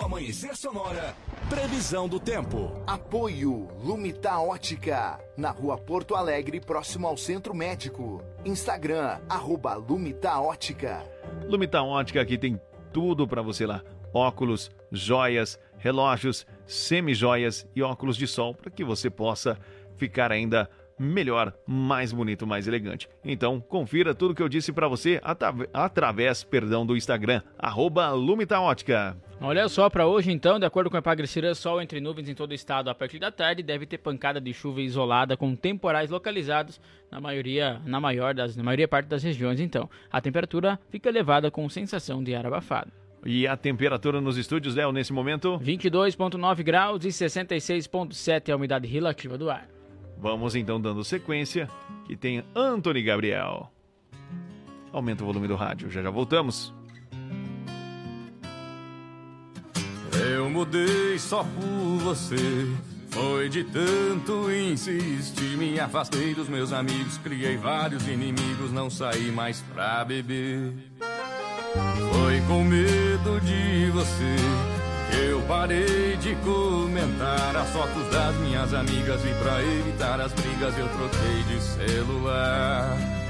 [0.06, 1.16] Amanhecer Sonora,
[1.48, 2.80] previsão do tempo.
[2.86, 8.22] Apoio Lumita Ótica, na rua Porto Alegre, próximo ao Centro Médico.
[8.44, 11.04] Instagram, arroba Lumita Ótica.
[11.48, 12.60] Lumita Ótica aqui tem
[12.96, 19.10] tudo para você lá: óculos, joias, relógios, semi-joias e óculos de sol para que você
[19.10, 19.58] possa
[19.98, 20.66] ficar ainda
[20.98, 23.06] melhor, mais bonito, mais elegante.
[23.22, 28.58] Então, confira tudo que eu disse para você atra através, perdão, do Instagram, arroba Lumita
[28.58, 29.14] Ótica.
[29.38, 32.52] Olha só, para hoje então, de acordo com a Epagrecira, sol entre nuvens em todo
[32.52, 36.80] o estado a partir da tarde deve ter pancada de chuva isolada com temporais localizados
[37.10, 39.90] na maioria, na maior das, na maioria parte das regiões então.
[40.10, 42.90] A temperatura fica elevada com sensação de ar abafado.
[43.26, 45.58] E a temperatura nos estúdios, Léo, nesse momento?
[45.58, 49.68] 22,9 graus e 66,7 a umidade relativa do ar.
[50.16, 51.68] Vamos então dando sequência,
[52.06, 53.70] que tem Anthony Gabriel.
[54.92, 56.72] Aumenta o volume do rádio, já já voltamos.
[60.32, 62.36] Eu mudei só por você.
[63.10, 69.62] Foi de tanto insistir, me afastei dos meus amigos, criei vários inimigos, não saí mais
[69.72, 70.72] pra beber.
[72.12, 74.36] Foi com medo de você
[75.10, 80.76] que eu parei de comentar as fotos das minhas amigas e pra evitar as brigas
[80.76, 83.25] eu troquei de celular.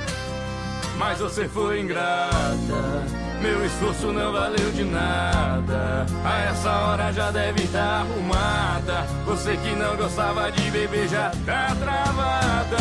[0.98, 3.04] Mas você foi ingrata,
[3.40, 6.06] meu esforço não valeu de nada.
[6.24, 9.06] A essa hora já deve estar arrumada.
[9.26, 12.76] Você que não gostava de beber já tá travada.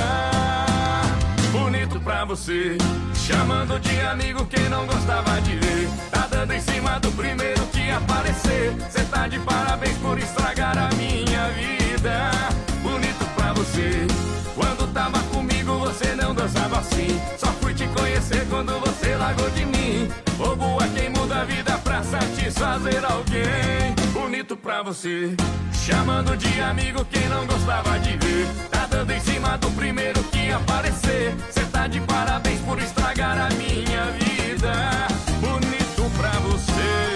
[1.51, 2.77] Bonito pra você,
[3.13, 5.89] chamando de amigo quem não gostava de ver.
[6.09, 8.75] Tá dando em cima do primeiro que aparecer.
[8.89, 12.31] Cê tá de parabéns por estragar a minha vida.
[12.81, 14.07] Bonito pra você,
[14.55, 17.19] quando tava comigo você não dançava assim.
[17.75, 20.07] Te conhecer quando você largou de mim.
[20.37, 23.93] Bobo é quem muda a vida pra satisfazer alguém.
[24.13, 25.35] Bonito pra você,
[25.85, 28.47] chamando de amigo quem não gostava de ver.
[28.71, 31.35] Tá dando em cima do primeiro que aparecer.
[31.51, 34.71] Cê tá de parabéns por estragar a minha vida.
[35.41, 37.14] Bonito pra você.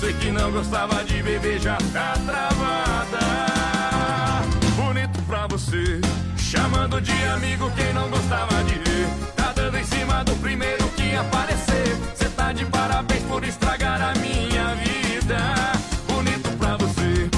[0.00, 3.18] Você que não gostava de beber já tá travada.
[4.74, 6.00] Bonito pra você,
[6.38, 9.06] chamando de amigo quem não gostava de ver.
[9.36, 11.98] Tá dando em cima do primeiro que aparecer.
[12.14, 15.36] Cê tá de parabéns por estragar a minha vida.
[16.08, 17.28] Bonito pra você,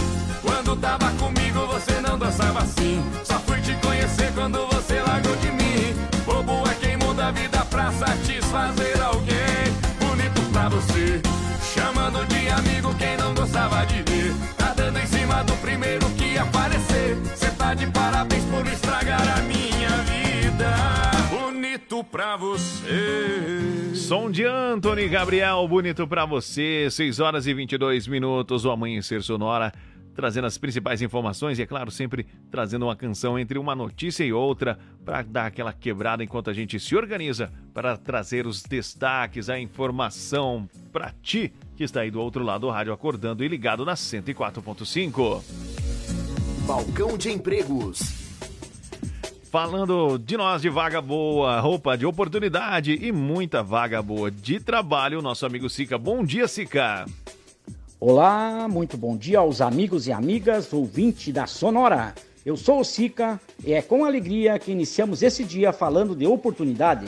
[0.41, 3.05] quando tava comigo você não dançava assim.
[3.25, 5.97] Só fui te conhecer quando você largou de mim.
[6.25, 9.67] Bobo é quem muda a vida pra satisfazer alguém.
[9.99, 11.21] Bonito pra você,
[11.73, 14.33] chamando de amigo quem não gostava de ver.
[14.57, 17.17] Tá dando em cima do primeiro que aparecer.
[17.35, 20.75] Cê tá de parabéns por estragar a minha vida.
[21.31, 23.93] Bonito pra você.
[23.95, 26.89] Som de Anthony Gabriel, bonito pra você.
[26.91, 29.73] 6 horas e 22 minutos, o Amanhecer Sonora,
[30.15, 34.33] trazendo as principais informações e, é claro, sempre trazendo uma canção entre uma notícia e
[34.33, 39.59] outra para dar aquela quebrada enquanto a gente se organiza para trazer os destaques, a
[39.59, 43.95] informação para ti que está aí do outro lado do rádio acordando e ligado na
[43.95, 45.43] 104.5.
[46.67, 48.23] Balcão de empregos.
[49.51, 55.21] Falando de nós de vaga boa, roupa de oportunidade e muita vaga boa de trabalho,
[55.21, 55.99] nosso amigo Sica.
[55.99, 57.05] Bom dia, Sica.
[58.05, 62.13] Olá, muito bom dia aos amigos e amigas ouvintes da Sonora.
[62.45, 67.07] Eu sou o Sica e é com alegria que iniciamos esse dia falando de oportunidade.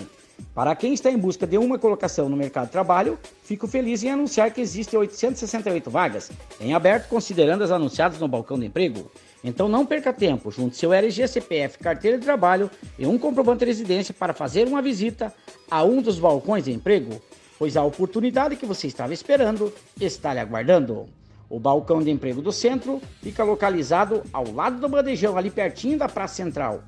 [0.55, 4.11] Para quem está em busca de uma colocação no mercado de trabalho, fico feliz em
[4.11, 6.31] anunciar que existem 868 vagas
[6.61, 9.11] em aberto, considerando as anunciadas no balcão de emprego.
[9.43, 13.65] Então não perca tempo, junte seu RG, CPF, carteira de trabalho e um comprovante de
[13.65, 15.35] residência para fazer uma visita
[15.69, 17.21] a um dos balcões de emprego,
[17.59, 21.07] pois a oportunidade que você estava esperando está lhe aguardando.
[21.49, 26.09] O balcão de emprego do centro fica localizado ao lado do bandejão, ali pertinho da
[26.09, 26.83] Praça Central.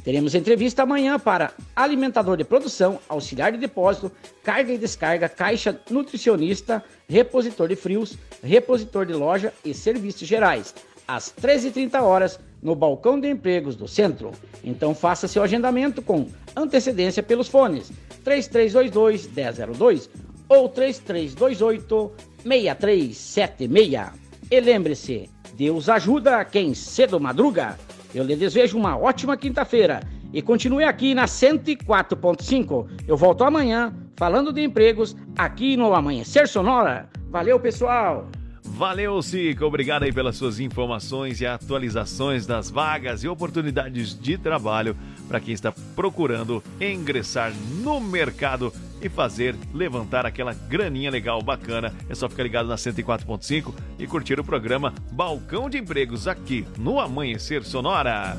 [0.04, 4.12] Teremos entrevista amanhã para alimentador de produção, auxiliar de depósito,
[4.44, 10.74] carga e descarga, caixa nutricionista, repositor de frios, repositor de loja e serviços gerais,
[11.08, 14.32] às 13h30 horas no balcão de empregos do centro.
[14.64, 17.92] Então faça seu agendamento com antecedência pelos fones
[18.24, 20.10] 3322 1002
[20.48, 22.12] ou 3328
[22.44, 24.22] 6376.
[24.50, 27.78] E lembre-se, Deus ajuda quem cedo madruga.
[28.14, 30.02] Eu lhe desejo uma ótima quinta-feira
[30.34, 32.88] e continue aqui na 104.5.
[33.08, 37.10] Eu volto amanhã falando de empregos aqui no Amanhecer Sonora.
[37.30, 38.28] Valeu, pessoal!
[38.64, 39.66] Valeu, Cica.
[39.66, 44.96] Obrigado aí pelas suas informações e atualizações das vagas e oportunidades de trabalho
[45.28, 51.94] para quem está procurando ingressar no mercado e fazer levantar aquela graninha legal, bacana.
[52.10, 56.99] É só ficar ligado na 104.5 e curtir o programa Balcão de Empregos aqui no
[56.99, 58.38] Amanhecer Sonora.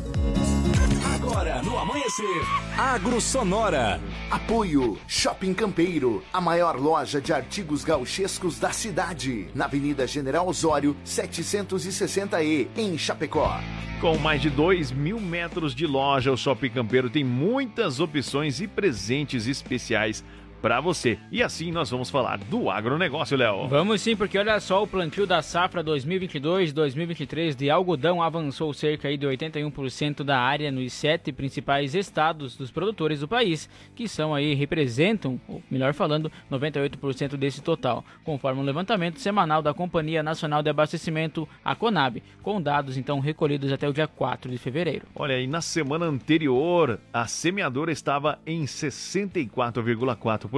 [1.14, 2.43] Agora no Amanhecer,
[2.76, 4.01] Agro Sonora.
[4.30, 10.97] Apoio Shopping Campeiro, a maior loja de artigos gauchescos da cidade, na Avenida General Osório,
[11.06, 13.60] 760E, em Chapecó.
[14.01, 18.66] Com mais de 2 mil metros de loja, o Shopping Campeiro tem muitas opções e
[18.66, 20.24] presentes especiais
[20.62, 21.18] para você.
[21.30, 23.66] E assim nós vamos falar do agronegócio, Léo.
[23.66, 29.18] Vamos sim, porque olha só, o plantio da safra 2022-2023 de algodão avançou cerca aí
[29.18, 34.55] de 81% da área nos sete principais estados dos produtores do país, que são aí,
[34.55, 40.70] representam, ou melhor falando, 98% desse total, conforme um levantamento semanal da Companhia Nacional de
[40.70, 45.06] Abastecimento, a CONAB, com dados então recolhidos até o dia 4 de fevereiro.
[45.16, 50.52] Olha, e na semana anterior, a semeadora estava em 64,4%.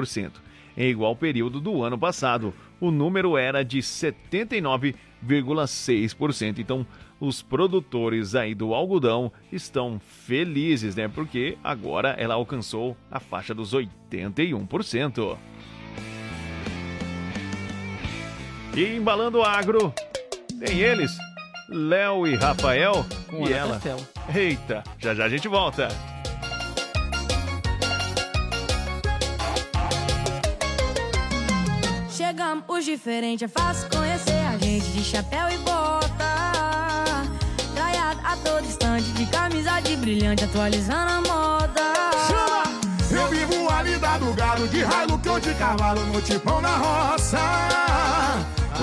[0.77, 6.59] Em igual período do ano passado, o número era de 79,6%.
[6.59, 6.85] Então,
[7.21, 11.09] os produtores aí do algodão estão felizes, né?
[11.09, 15.39] Porque agora ela alcançou a faixa dos 81%.
[18.77, 19.95] E embalando o agro,
[20.59, 21.17] tem eles,
[21.69, 23.75] Léo e Rafael Com e ela.
[23.75, 24.05] Castelo.
[24.35, 25.87] Eita, já já a gente volta.
[32.35, 36.09] Chegamos os diferentes, é fácil conhecer a gente de chapéu e bota.
[37.77, 41.83] Traiado a todo instante, de camisa de brilhante, atualizando a moda.
[43.09, 46.77] Eu vivo a vida do gado de raio que eu de cavalo no tipão na
[46.77, 47.39] roça.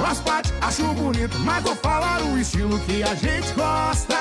[0.10, 4.15] As partes acho bonito, mas vou falar o estilo que a gente gosta.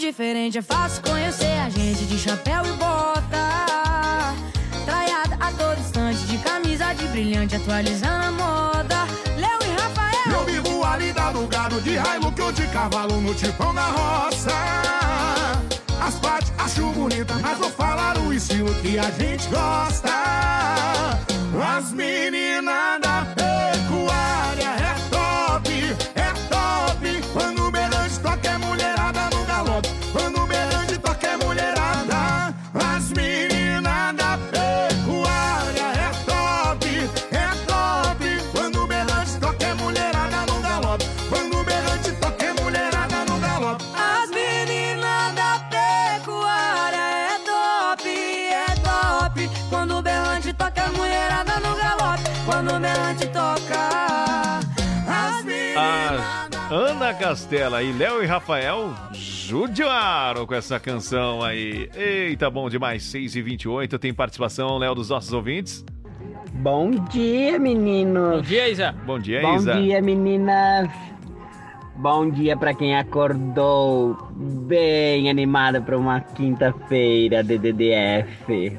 [0.00, 4.34] Diferentes, é fácil conhecer a gente de chapéu e bota.
[4.86, 9.06] Traiada a todo instante, de camisa de brilhante, atualizando a moda.
[9.36, 10.38] Léo e Rafael!
[10.38, 13.88] Eu vivo a lida do gado de raio que eu de cavalo no tipão na
[13.88, 14.50] roça.
[16.00, 20.08] As partes acho bonita, mas vou falar o estilo que a gente gosta.
[21.76, 23.26] As meninas da
[57.30, 61.88] Castela e Léo e Rafael judiaram com essa canção aí.
[61.94, 63.04] Eita, bom demais.
[63.04, 65.84] 6 e 28 tem participação, Léo, dos nossos ouvintes.
[66.54, 68.38] Bom dia, meninos.
[68.38, 68.92] Bom dia, Isa.
[69.06, 69.74] Bom dia, Bom Isa.
[69.80, 70.90] dia, meninas.
[71.94, 74.18] Bom dia pra quem acordou
[74.66, 78.76] bem animado pra uma quinta-feira de DDF.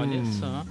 [0.00, 0.64] Olha só.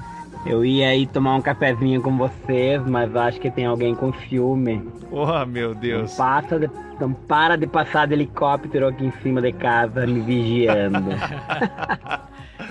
[0.47, 4.81] Eu ia aí tomar um cafezinho com vocês, mas acho que tem alguém com ciúme.
[5.11, 6.13] Oh, meu Não, Deus.
[6.15, 6.69] passa de-
[6.99, 11.09] não para de passar de helicóptero aqui em cima de casa me vigiando.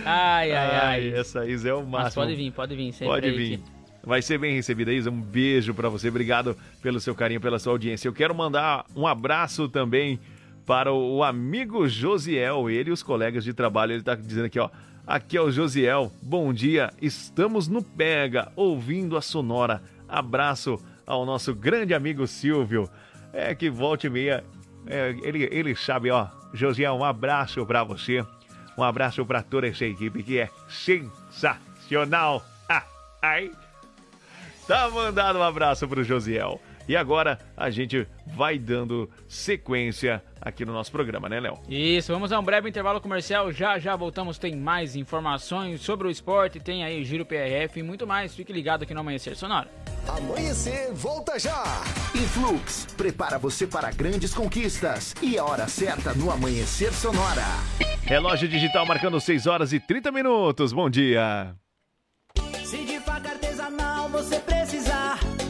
[0.04, 1.08] Ai, ai, ai.
[1.14, 2.02] Essa Isa é o máximo.
[2.04, 2.92] Mas pode vir, pode vir.
[2.92, 3.58] Sempre Pode aí vir.
[3.58, 3.64] que-
[4.04, 5.10] Vai ser bem recebida, Isa.
[5.10, 6.08] Um beijo pra você.
[6.08, 8.06] Obrigado pelo seu carinho, pela sua audiência.
[8.08, 10.18] Eu quero mandar um abraço também
[10.64, 13.92] para o amigo Josiel, ele e os colegas de trabalho.
[13.92, 14.68] Ele tá dizendo aqui, ó.
[15.06, 16.10] Aqui é o Josiel.
[16.20, 16.92] Bom dia.
[17.00, 19.80] Estamos no Pega, ouvindo a Sonora.
[20.08, 22.90] Abraço ao nosso grande amigo Silvio.
[23.32, 24.42] É que volte meia.
[24.86, 26.26] é, ele, ele sabe, ó.
[26.52, 28.24] Josiel, um abraço pra você.
[28.76, 32.44] Um abraço pra toda essa equipe que é sensacional.
[32.68, 32.82] Ah,
[33.22, 33.52] ai.
[34.66, 36.60] Tá mandado um abraço pro Josiel.
[36.88, 41.58] E agora a gente vai dando sequência aqui no nosso programa, né, Léo?
[41.68, 43.50] Isso, vamos a um breve intervalo comercial.
[43.50, 47.82] Já já voltamos, tem mais informações sobre o esporte, tem aí o Giro PRF e
[47.82, 48.34] muito mais.
[48.34, 49.68] Fique ligado aqui no Amanhecer Sonora.
[50.08, 51.64] Amanhecer, volta já!
[52.14, 55.14] Influx, prepara você para grandes conquistas.
[55.20, 57.44] E a hora certa no Amanhecer Sonora.
[58.02, 60.72] Relógio digital marcando 6 horas e 30 minutos.
[60.72, 61.56] Bom dia.
[62.64, 64.65] Se de faca artesanal você precisar,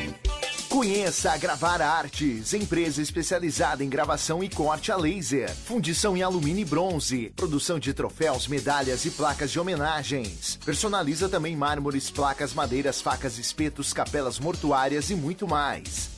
[0.69, 6.62] Conheça a Gravar Artes, empresa especializada em gravação e corte a laser, fundição em alumínio
[6.62, 10.56] e bronze, produção de troféus, medalhas e placas de homenagens.
[10.65, 16.17] Personaliza também mármores, placas, madeiras, facas, espetos, capelas mortuárias e muito mais.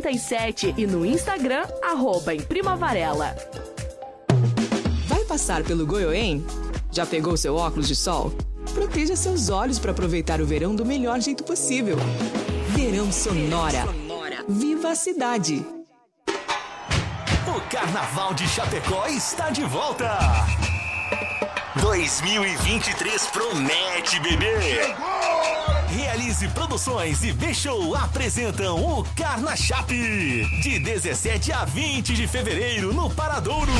[0.01, 3.35] 988098337 e no Instagram, arroba em Prima Varela.
[5.07, 6.43] Vai passar pelo Goiôem?
[6.91, 8.33] Já pegou seu óculos de sol?
[8.73, 11.97] Proteja seus olhos para aproveitar o verão do melhor jeito possível.
[12.69, 13.85] Verão Sonora.
[14.47, 15.65] Viva a cidade!
[17.47, 20.17] O Carnaval de Chapecó está de volta!
[21.81, 24.95] 2023 promete, bebê!
[25.95, 33.09] Realize Produções e B-Show apresentam o Carna Chape, de 17 a 20 de fevereiro no
[33.09, 33.71] Paradouro.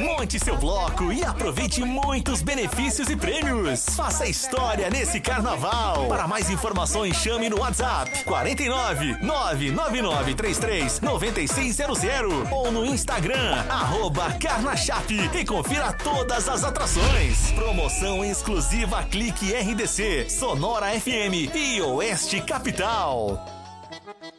[0.00, 3.84] Monte seu bloco e aproveite muitos benefícios e prêmios.
[3.94, 6.06] Faça história nesse carnaval.
[6.08, 15.44] Para mais informações, chame no WhatsApp 49 99933 9600 ou no Instagram, arroba Carnachape e
[15.44, 17.52] confira todas as atrações.
[17.52, 23.59] Promoção exclusiva Clique RDC, Sonora FM e Oeste Capital.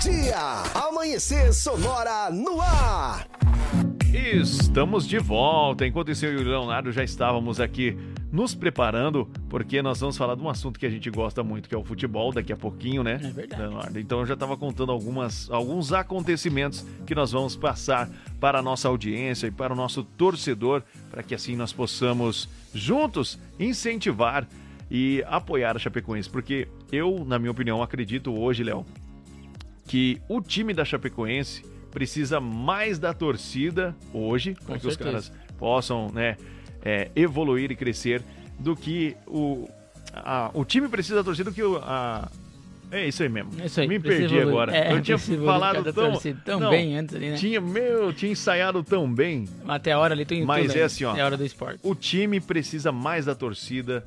[0.00, 0.62] Dia!
[0.74, 3.26] Amanhecer Sonora no ar!
[4.14, 5.86] Estamos de volta.
[5.86, 7.98] Enquanto isso, eu e o Leonardo já estávamos aqui
[8.32, 11.74] nos preparando, porque nós vamos falar de um assunto que a gente gosta muito, que
[11.74, 13.20] é o futebol, daqui a pouquinho, né?
[13.22, 13.60] É verdade.
[13.60, 14.00] Leonardo.
[14.00, 18.08] Então eu já estava contando algumas, alguns acontecimentos que nós vamos passar
[18.40, 23.38] para a nossa audiência e para o nosso torcedor, para que assim nós possamos juntos
[23.58, 24.48] incentivar
[24.90, 28.84] e apoiar a Chapecoense, porque eu, na minha opinião, acredito hoje, Léo,
[29.90, 36.06] que o time da Chapecoense precisa mais da torcida hoje, para que os caras possam
[36.14, 36.36] né,
[36.80, 38.22] é, evoluir e crescer
[38.56, 39.68] do que o.
[40.14, 41.76] a- o time precisa da torcida do que o.
[41.78, 42.30] A,
[42.92, 43.50] é isso aí mesmo.
[43.60, 44.46] É isso aí, Me perdi evoluir.
[44.48, 44.76] agora.
[44.76, 46.12] É, eu tinha falado tão,
[46.44, 47.36] tão não, bem antes ali, né?
[47.36, 49.48] Tinha, meu, tinha ensaiado tão bem.
[49.66, 50.82] Até a hora ali tem Mas tudo é aí.
[50.84, 51.16] assim, ó.
[51.16, 51.80] É a hora do esporte.
[51.82, 54.06] O time precisa mais da torcida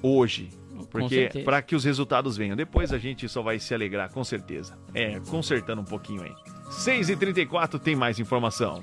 [0.00, 0.48] hoje.
[0.90, 2.56] Porque para que os resultados venham.
[2.56, 4.78] Depois a gente só vai se alegrar, com certeza.
[4.94, 6.32] É, consertando um pouquinho aí.
[6.70, 8.80] 6h34 tem mais informação.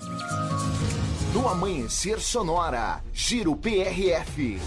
[1.34, 4.60] No Amanhecer Sonora, Giro PRF.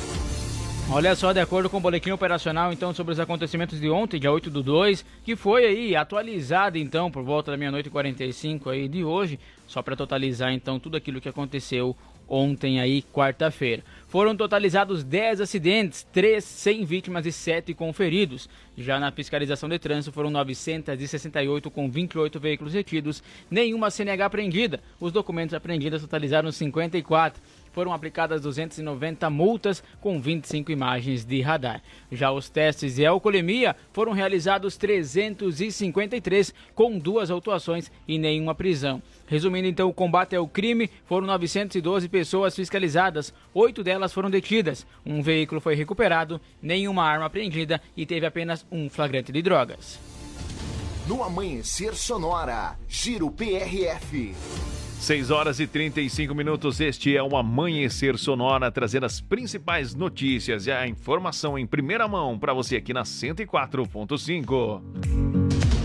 [0.91, 4.31] Olha só, de acordo com o boletim operacional, então, sobre os acontecimentos de ontem, dia
[4.31, 8.89] 8 do 2, que foi aí atualizado, então, por volta da meia-noite e 45 aí
[8.89, 11.97] de hoje, só para totalizar, então, tudo aquilo que aconteceu
[12.29, 13.83] ontem aí, quarta-feira.
[14.13, 18.47] Foram totalizados 10 acidentes, 3 sem vítimas e 7 com feridos.
[18.77, 24.81] Já na fiscalização de trânsito foram 968 com 28 veículos retidos, nenhuma CNH apreendida.
[25.01, 27.41] Os documentos apreendidos totalizaram 54
[27.73, 31.83] foram aplicadas 290 multas com 25 imagens de radar.
[32.11, 39.03] Já os testes de alcoolemia foram realizados 353, com duas autuações e nenhuma prisão.
[39.27, 45.23] Resumindo então o combate ao crime, foram 912 pessoas fiscalizadas, oito delas foram detidas, um
[45.23, 49.99] veículo foi recuperado, nenhuma arma apreendida e teve apenas um flagrante de drogas.
[51.07, 54.35] No Amanhecer Sonora, Giro PRF.
[55.03, 56.81] 6 horas e 35 minutos.
[56.81, 62.39] Este é o Amanhecer Sonora, trazendo as principais notícias e a informação em primeira mão
[62.39, 64.81] para você aqui na 104.5.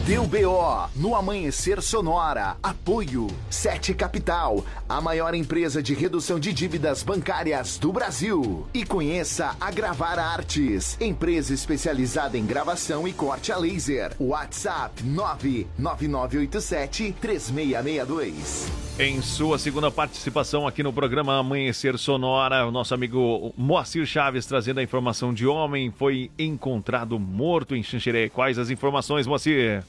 [0.06, 2.58] Deu BO no Amanhecer Sonora.
[2.62, 8.68] Apoio Sete Capital, a maior empresa de redução de dívidas bancárias do Brasil.
[8.72, 14.16] E conheça a Gravar Artes, empresa especializada em gravação e corte a laser.
[14.20, 18.87] WhatsApp 99987 3662.
[19.00, 24.80] Em sua segunda participação aqui no programa Amanhecer Sonora, o nosso amigo Moacir Chaves trazendo
[24.80, 28.28] a informação de homem foi encontrado morto em Xanxerê.
[28.28, 29.84] Quais as informações, Moacir?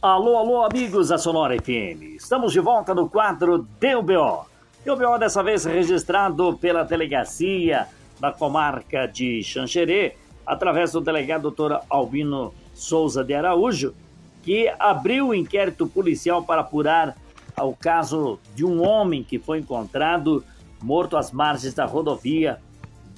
[0.00, 2.16] Alô, alô, amigos da Sonora FM.
[2.16, 4.46] Estamos de volta no quadro DUBO.
[4.82, 7.86] DUBO dessa vez registrado pela delegacia
[8.18, 13.94] da comarca de Xanxerê, através do delegado doutor Albino Souza de Araújo,
[14.42, 17.14] que abriu o inquérito policial para apurar
[17.60, 20.44] o caso de um homem que foi encontrado
[20.82, 22.58] morto às margens da rodovia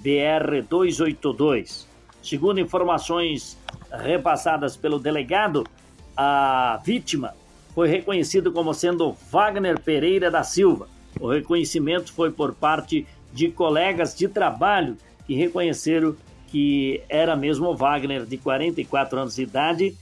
[0.03, 1.87] BR-282.
[2.23, 3.59] Segundo informações
[3.91, 5.65] repassadas pelo delegado,
[6.17, 7.35] a vítima
[7.75, 10.89] foi reconhecida como sendo Wagner Pereira da Silva.
[11.21, 14.97] O reconhecimento foi por parte de colegas de trabalho
[15.27, 16.17] que reconheceram
[16.49, 19.97] que era mesmo Wagner, de 44 anos de idade,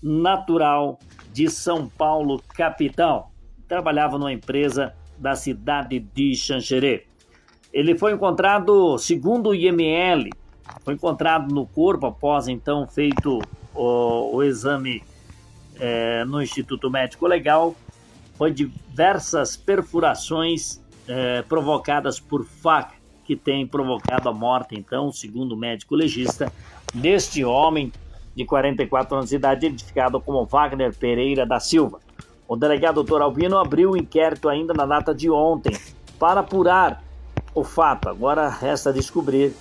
[0.00, 1.00] natural
[1.32, 3.31] de São Paulo, capital.
[3.72, 7.06] Trabalhava numa empresa da cidade de Xanxerê.
[7.72, 10.28] Ele foi encontrado, segundo o IML,
[10.84, 13.40] foi encontrado no corpo após então feito
[13.74, 15.02] o, o exame
[15.80, 17.74] é, no Instituto Médico Legal,
[18.34, 20.78] foi diversas perfurações
[21.08, 22.94] é, provocadas por faca
[23.24, 26.52] que tem provocado a morte, então, segundo o médico legista,
[26.92, 27.90] deste homem
[28.36, 32.00] de 44 anos de idade, identificado como Wagner Pereira da Silva.
[32.52, 35.74] O delegado doutor Albino abriu o inquérito ainda na data de ontem
[36.18, 37.02] para apurar
[37.54, 38.10] o fato.
[38.10, 39.54] Agora resta descobrir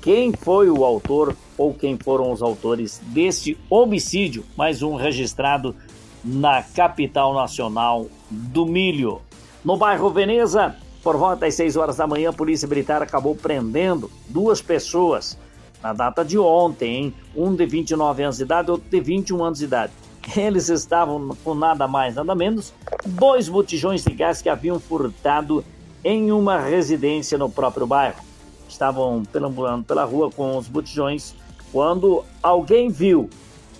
[0.00, 5.76] quem foi o autor ou quem foram os autores deste homicídio, mais um registrado
[6.24, 9.20] na capital nacional do milho.
[9.62, 14.10] No bairro Veneza, por volta das 6 horas da manhã, a Polícia Militar acabou prendendo
[14.26, 15.38] duas pessoas
[15.82, 17.14] na data de ontem, hein?
[17.36, 19.92] um de 29 anos de idade e outro de 21 anos de idade.
[20.36, 22.72] Eles estavam com nada mais, nada menos,
[23.06, 25.64] dois botijões de gás que haviam furtado
[26.04, 28.22] em uma residência no próprio bairro.
[28.68, 31.34] Estavam perambulando pela rua com os botijões
[31.72, 33.30] quando alguém viu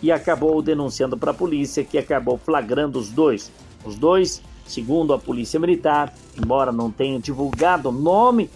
[0.02, 3.50] e acabou denunciando para a polícia, que acabou flagrando os dois.
[3.84, 8.50] Os dois, segundo a polícia militar, embora não tenha divulgado o nome,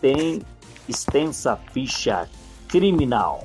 [0.00, 0.42] tem
[0.88, 2.28] extensa ficha
[2.66, 3.44] criminal.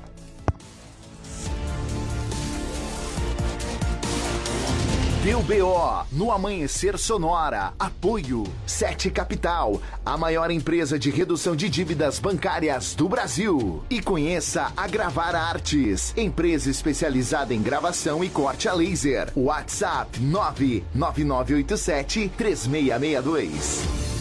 [5.26, 7.73] Deu BO no Amanhecer Sonora.
[7.80, 13.84] Apoio Sete Capital, a maior empresa de redução de dívidas bancárias do Brasil.
[13.89, 19.31] E conheça a Gravar Artes, empresa especializada em gravação e corte a laser.
[19.35, 24.14] WhatsApp 99987 3662.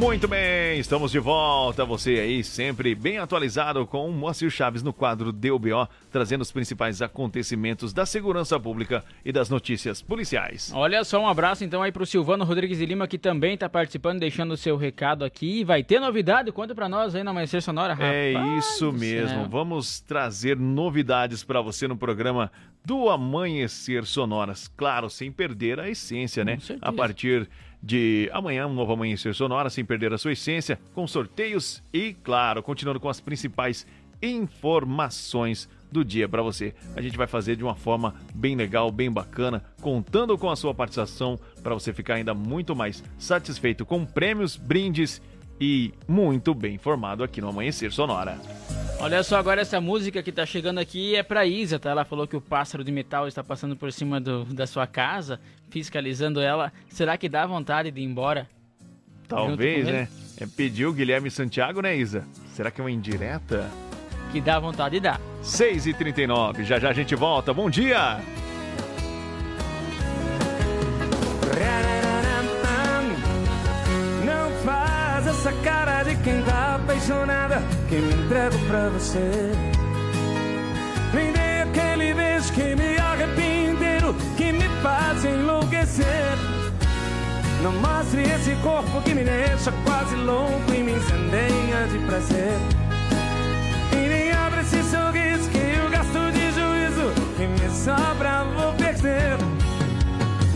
[0.00, 1.84] Muito bem, estamos de volta.
[1.84, 7.02] Você aí sempre bem atualizado com o Moacir Chaves no quadro DUBO, trazendo os principais
[7.02, 10.72] acontecimentos da segurança pública e das notícias policiais.
[10.74, 14.20] Olha só, um abraço então aí pro Silvano Rodrigues de Lima, que também tá participando,
[14.20, 15.64] deixando o seu recado aqui.
[15.64, 16.50] Vai ter novidade?
[16.50, 18.10] Conta pra nós aí na Amanhecer Sonora, rapaz.
[18.10, 19.50] É isso mesmo.
[19.50, 22.50] Vamos trazer novidades para você no programa
[22.82, 24.66] do Amanhecer Sonoras.
[24.66, 26.56] Claro, sem perder a essência, né?
[26.80, 27.46] A partir
[27.82, 32.62] de amanhã, um novo Amanhecer Sonora, sem perder a sua essência, com sorteios e, claro,
[32.62, 33.86] continuando com as principais
[34.22, 36.74] informações do dia para você.
[36.94, 40.74] A gente vai fazer de uma forma bem legal, bem bacana, contando com a sua
[40.74, 45.20] participação para você ficar ainda muito mais satisfeito com prêmios, brindes
[45.60, 48.38] e muito bem informado aqui no Amanhecer Sonora.
[48.98, 51.90] Olha só, agora essa música que tá chegando aqui é pra Isa, tá?
[51.90, 55.40] Ela falou que o pássaro de metal está passando por cima do- da sua casa,
[55.70, 56.72] fiscalizando ela.
[56.88, 58.46] Será que dá vontade de ir embora?
[59.28, 60.08] Talvez, né?
[60.38, 62.24] É, pediu o Guilherme Santiago, né, Isa?
[62.54, 63.70] Será que é uma indireta?
[64.32, 65.20] Que dá vontade de dar.
[65.42, 67.54] 6h39, já já a gente volta.
[67.54, 68.20] Bom dia!
[75.50, 79.52] Essa cara de quem tá apaixonada Que me entrego pra você.
[81.12, 86.36] Nem aquele beijo que me arrepia inteiro Que me faz enlouquecer.
[87.62, 92.58] Não mostre esse corpo que me deixa quase louco E me incendeia de prazer.
[93.92, 99.59] E nem abre esse sorriso que eu gasto de juízo Que me sobra vou perder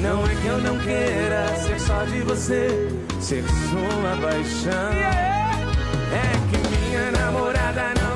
[0.05, 2.89] não é que eu não queira ser só de você,
[3.21, 4.93] ser sua paixão.
[6.13, 8.14] É que minha namorada não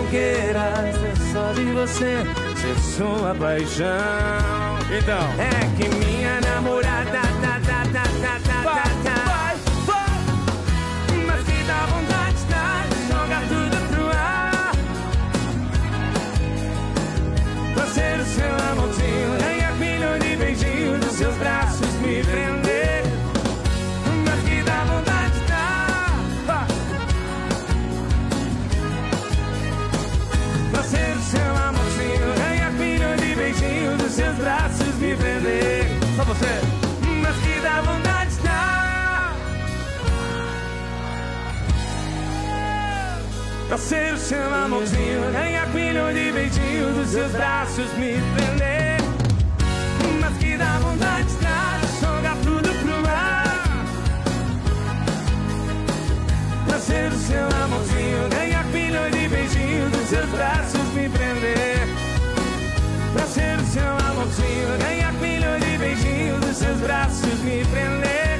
[0.00, 2.24] Não queira ser só de você,
[2.56, 3.86] ser sua paixão.
[4.90, 7.29] Então, é que minha namorada
[43.90, 49.00] Ser o seu amorzinho, ganhar milhões de beijinhos dos seus braços, me prender.
[50.20, 53.84] Mas que dá vontade de jogar tudo pro ar.
[56.68, 61.88] O seu amorzinho, ganhar milhões de beijinhos dos seus braços, me prender.
[63.12, 68.38] Pra ser o seu amorzinho, ganhar milhões de beijinhos dos seus braços, me prender.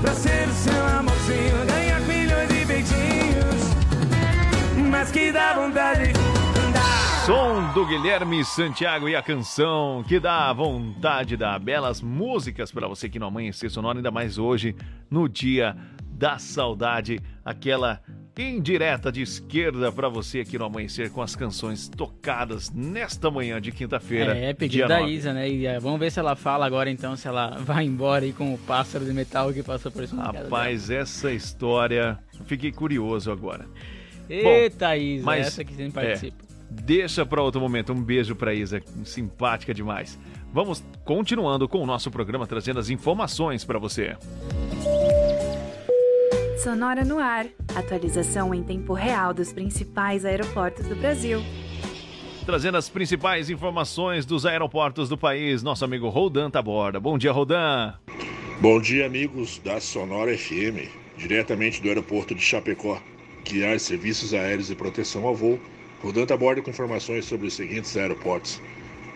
[0.00, 1.69] Pra ser o seu amorzinho,
[5.00, 6.12] Mas que dá vontade
[7.24, 12.86] Som do Guilherme Santiago e a canção que dá vontade de dar belas músicas para
[12.86, 14.76] você que no Amanhecer Sonora, ainda mais hoje,
[15.10, 15.74] no dia
[16.04, 18.02] da saudade, aquela
[18.38, 23.72] indireta de esquerda para você aqui no Amanhecer com as canções tocadas nesta manhã de
[23.72, 24.36] quinta-feira.
[24.36, 25.12] É, dia pedido da 9.
[25.14, 25.48] Isa, né?
[25.48, 28.52] E, é, vamos ver se ela fala agora então, se ela vai embora aí com
[28.52, 30.42] o pássaro de metal que passou por cima da.
[30.42, 33.66] Rapaz, essa história, eu fiquei curioso agora.
[34.30, 36.36] Eita, Isa, mas, essa que sempre participa.
[36.42, 37.92] é, deixa para outro momento.
[37.92, 40.18] Um beijo para Isa, simpática demais.
[40.52, 44.16] Vamos continuando com o nosso programa trazendo as informações para você.
[46.62, 47.46] Sonora no ar.
[47.74, 51.42] Atualização em tempo real dos principais aeroportos do Brasil.
[52.44, 57.00] Trazendo as principais informações dos aeroportos do país, nosso amigo Rodan Taborda.
[57.00, 57.94] Bom dia, Rodan.
[58.60, 63.00] Bom dia, amigos da Sonora FM, diretamente do aeroporto de Chapecó.
[63.50, 65.58] Guiar serviços aéreos e proteção ao voo.
[66.00, 68.62] Rodan Taborda com informações sobre os seguintes aeroportos: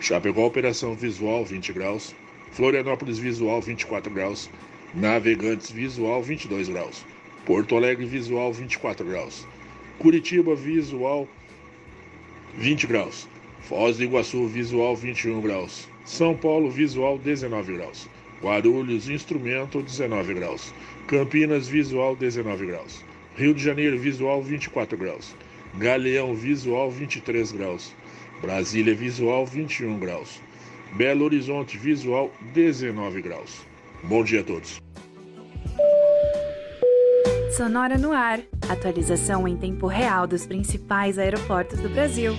[0.01, 2.13] Chapecó, operação visual 20 graus.
[2.51, 4.49] Florianópolis, visual 24 graus.
[4.93, 7.05] Navegantes, visual 22 graus.
[7.45, 9.47] Porto Alegre, visual 24 graus.
[9.99, 11.29] Curitiba, visual
[12.57, 13.29] 20 graus.
[13.61, 15.87] Foz do Iguaçu, visual 21 graus.
[16.03, 18.09] São Paulo, visual 19 graus.
[18.43, 20.73] Guarulhos, instrumento 19 graus.
[21.07, 23.14] Campinas, visual 19 graus.
[23.35, 25.35] Rio de Janeiro, visual 24 graus.
[25.77, 27.93] Galeão, visual 23 graus.
[28.41, 30.41] Brasília, visual 21 graus.
[30.93, 33.65] Belo Horizonte, visual 19 graus.
[34.03, 34.79] Bom dia a todos.
[37.57, 38.39] Sonora no ar.
[38.69, 42.33] Atualização em tempo real dos principais aeroportos do Brasil.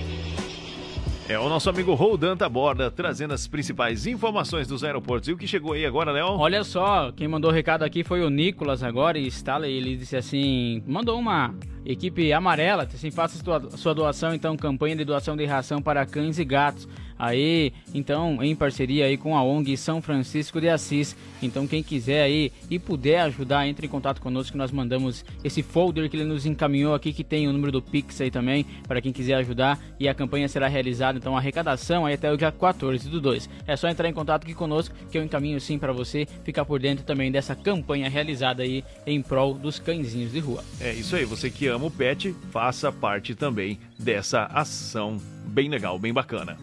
[1.29, 5.29] É o nosso amigo Rodan Taborda trazendo as principais informações dos aeroportos.
[5.29, 6.29] E o que chegou aí agora, Léo?
[6.39, 10.17] Olha só, quem mandou o recado aqui foi o Nicolas agora e Stalley, ele disse
[10.17, 11.53] assim, mandou uma
[11.85, 13.43] equipe amarela, assim, faça
[13.77, 16.87] sua doação, então, campanha de doação de ração para cães e gatos.
[17.19, 21.17] Aí, então, em parceria aí com a ONG São Francisco de Assis.
[21.43, 25.63] Então, quem quiser aí e puder ajudar, entre em contato conosco que nós mandamos esse
[25.63, 29.01] folder que ele nos encaminhou aqui, que tem o número do Pix aí também, para
[29.01, 29.79] quem quiser ajudar.
[29.99, 33.49] E a campanha será realizada, então, a arrecadação aí até o dia 14 do 2.
[33.67, 36.81] É só entrar em contato aqui conosco, que eu encaminho sim para você ficar por
[36.81, 40.63] dentro também dessa campanha realizada aí em prol dos cãezinhos de rua.
[40.81, 45.17] É isso aí, você que ama o pet, faça parte também dessa ação
[45.47, 46.57] bem legal, bem bacana.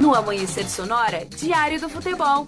[0.00, 2.46] No Amanhecer Sonora, Diário do Futebol.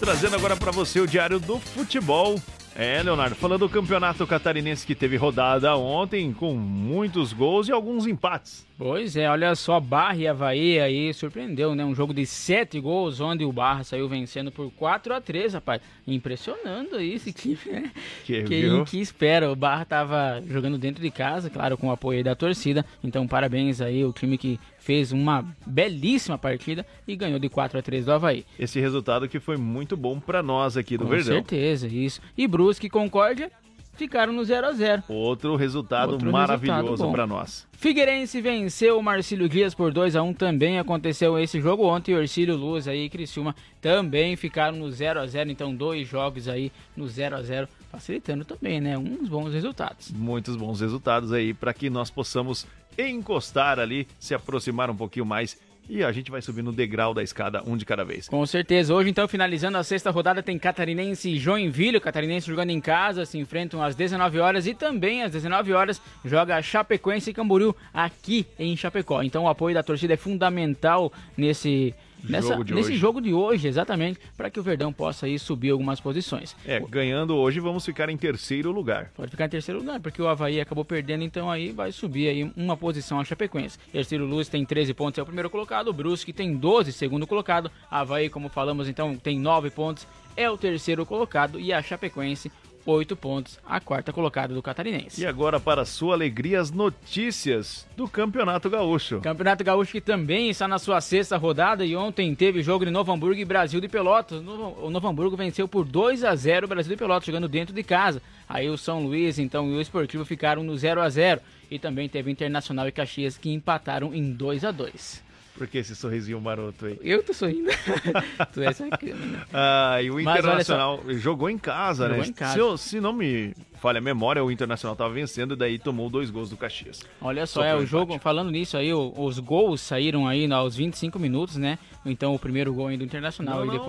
[0.00, 2.34] Trazendo agora para você o Diário do Futebol.
[2.76, 8.04] É, Leonardo, falando do campeonato catarinense que teve rodada ontem, com muitos gols e alguns
[8.04, 8.66] empates.
[8.76, 11.84] Pois é, olha só, Barra e Havaí aí surpreendeu, né?
[11.84, 15.80] Um jogo de sete gols, onde o Barra saiu vencendo por 4 a 3 rapaz.
[16.04, 17.92] Impressionando aí esse time, né?
[18.24, 18.84] Que, Quem viu?
[18.84, 19.52] que espera?
[19.52, 22.84] O Barra tava jogando dentro de casa, claro, com o apoio aí da torcida.
[23.04, 27.82] Então, parabéns aí, o time que fez uma belíssima partida e ganhou de 4 a
[27.82, 28.44] 3 do Havaí.
[28.58, 31.36] Esse resultado que foi muito bom para nós aqui do Com Verdão.
[31.36, 32.20] certeza, isso.
[32.36, 33.50] E Brusque e Concórdia
[33.94, 37.66] ficaram no 0 a 0 Outro resultado Outro maravilhoso para nós.
[37.72, 42.12] Figueirense venceu o Marcílio Dias por 2 a 1 também aconteceu esse jogo ontem.
[42.12, 46.46] E Orcílio Luz aí e Criciúma também ficaram no 0 a 0 então dois jogos
[46.46, 48.98] aí no 0 a 0 facilitando também, né?
[48.98, 50.10] Uns bons resultados.
[50.10, 52.66] Muitos bons resultados aí para que nós possamos
[52.98, 55.58] encostar ali, se aproximar um pouquinho mais
[55.88, 58.28] e a gente vai subir no degrau da escada um de cada vez.
[58.28, 58.94] Com certeza.
[58.94, 61.98] Hoje, então, finalizando a sexta rodada, tem Catarinense e Joinville.
[61.98, 66.00] O Catarinense jogando em casa, se enfrentam às 19 horas e também às 19 horas
[66.24, 69.22] joga Chapecoense e Camboriú aqui em Chapecó.
[69.22, 71.94] Então, o apoio da torcida é fundamental nesse.
[72.28, 72.96] Nessa, Jogo nesse hoje.
[72.96, 76.56] jogo de hoje, exatamente, para que o Verdão possa aí subir algumas posições.
[76.64, 79.10] É, ganhando hoje vamos ficar em terceiro lugar.
[79.14, 82.50] Pode ficar em terceiro lugar, porque o Havaí acabou perdendo, então aí vai subir aí
[82.56, 83.78] uma posição a Chapecoense.
[83.92, 85.88] Terceiro Luz tem 13 pontos, é o primeiro colocado.
[85.88, 87.70] O Brusque tem 12, segundo colocado.
[87.90, 90.06] Havaí, como falamos, então tem 9 pontos,
[90.36, 91.60] é o terceiro colocado.
[91.60, 92.50] E a Chapecoense,
[92.86, 95.20] 8 pontos, a quarta colocada do Catarinense.
[95.20, 99.20] E agora, para sua alegria, as notícias do Campeonato Gaúcho.
[99.20, 103.12] Campeonato Gaúcho que também está na sua sexta rodada e ontem teve jogo de Novo
[103.12, 104.38] Hamburgo e Brasil de Pelotas.
[104.38, 107.82] O Novo Hamburgo venceu por 2 a 0 o Brasil de Pelotas, jogando dentro de
[107.82, 108.20] casa.
[108.48, 111.40] Aí o São Luís, então, e o Esportivo ficaram no 0 a 0
[111.70, 115.23] E também teve Internacional e Caxias que empataram em 2 a 2
[115.56, 116.98] Por que esse sorrisinho maroto aí?
[117.00, 117.70] Eu tô sorrindo.
[118.52, 119.46] tu é sacana?
[119.52, 122.28] Ah, e o Mas Internacional jogou em casa, Jogou né?
[122.28, 122.52] em casa.
[122.54, 126.10] Se, eu- se não me falha a memória, o Internacional tava vencendo e daí tomou
[126.10, 127.00] dois gols do Caxias.
[127.20, 127.90] Olha só, Sofreu é o empate.
[127.90, 131.78] jogo, falando nisso aí, os gols saíram aí aos 25 minutos, né?
[132.04, 133.84] Então o primeiro gol aí do Internacional Não, e não.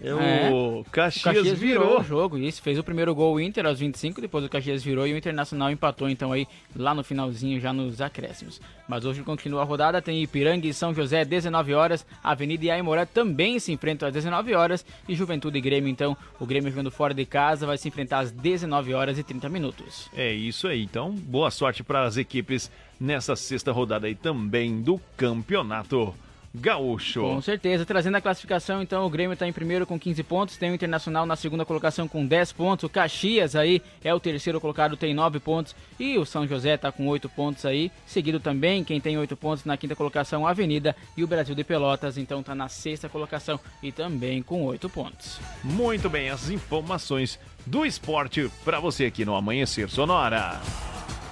[0.00, 0.22] Depois.
[0.22, 2.00] É o Caxias virou.
[2.00, 5.06] o jogo, isso, fez o primeiro gol o Inter aos 25, depois o Caxias virou
[5.06, 8.60] e o Internacional empatou, então aí lá no finalzinho, já nos acréscimos.
[8.88, 13.04] Mas hoje continua a rodada, tem Ipiranga e São José, 19 horas, Avenida e Aimoré
[13.04, 17.12] também se enfrentam às 19 horas e Juventude e Grêmio, então, o Grêmio jogando fora
[17.12, 20.08] de casa vai se enfrentar às 19 horas e 30 minutos.
[20.16, 20.82] É isso aí.
[20.82, 22.70] Então, boa sorte para as equipes
[23.00, 26.14] nessa sexta rodada aí também do Campeonato
[26.54, 27.20] Gaúcho.
[27.20, 30.70] Com certeza, trazendo a classificação, então o Grêmio está em primeiro com 15 pontos, tem
[30.70, 34.96] o Internacional na segunda colocação com 10 pontos, o Caxias aí é o terceiro colocado,
[34.96, 39.00] tem 9 pontos, e o São José está com 8 pontos aí, seguido também, quem
[39.00, 42.54] tem 8 pontos na quinta colocação, a Avenida, e o Brasil de Pelotas, então está
[42.54, 45.38] na sexta colocação e também com 8 pontos.
[45.62, 50.60] Muito bem, as informações do esporte para você aqui no Amanhecer Sonora.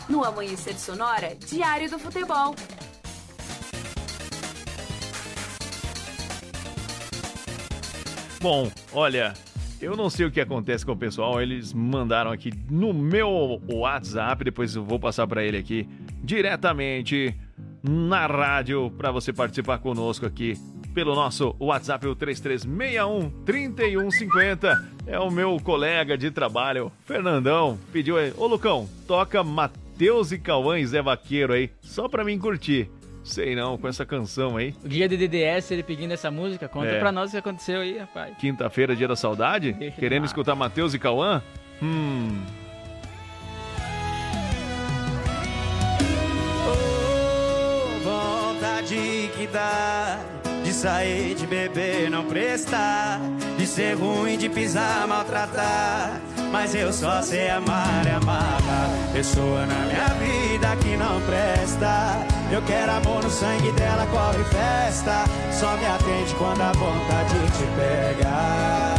[0.08, 2.54] No Amanhecer Sonora, Diário do Futebol.
[8.40, 9.34] Bom, olha,
[9.80, 14.44] eu não sei o que acontece com o pessoal, eles mandaram aqui no meu WhatsApp,
[14.44, 15.88] depois eu vou passar para ele aqui
[16.22, 17.34] diretamente
[17.82, 20.54] na rádio para você participar conosco aqui
[20.94, 24.84] pelo nosso WhatsApp o 3361 3150.
[25.06, 30.78] É o meu colega de trabalho, Fernandão, pediu aí, ô Lucão, toca Matheus e Cauã
[30.78, 32.90] e Zé Vaqueiro aí, só pra mim curtir.
[33.26, 34.74] Sei não, com essa canção aí.
[34.84, 36.98] O dia de DDS, ele pedindo essa música, conta É.
[36.98, 38.36] pra nós o que aconteceu aí, rapaz.
[38.38, 39.72] Quinta-feira, dia da saudade?
[39.78, 41.42] Deixa Querendo escutar Matheus e Cauã?
[41.82, 42.40] Hum.
[46.68, 50.18] Oh, vontade que dá
[50.76, 53.18] sair, de beber, não prestar,
[53.56, 56.20] de ser ruim, de pisar, maltratar.
[56.52, 58.60] Mas eu só sei amar e amar.
[59.12, 62.18] Pessoa na minha vida que não presta.
[62.52, 65.24] Eu quero amor no sangue dela, corre festa.
[65.50, 68.95] Só me atende quando a vontade te pega.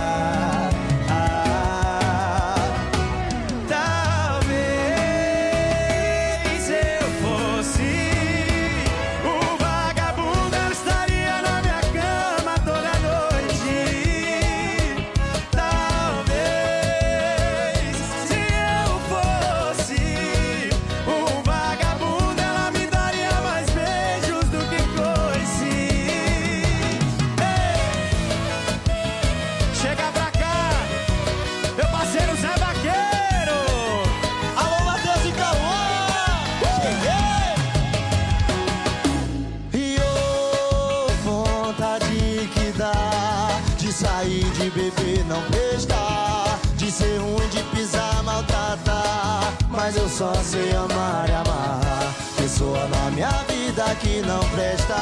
[45.37, 49.53] Não prestar, de ser ruim, de pisar, maltratar.
[49.69, 52.13] Mas eu só sei amar e amar.
[52.37, 54.95] Pessoa na minha vida que não presta.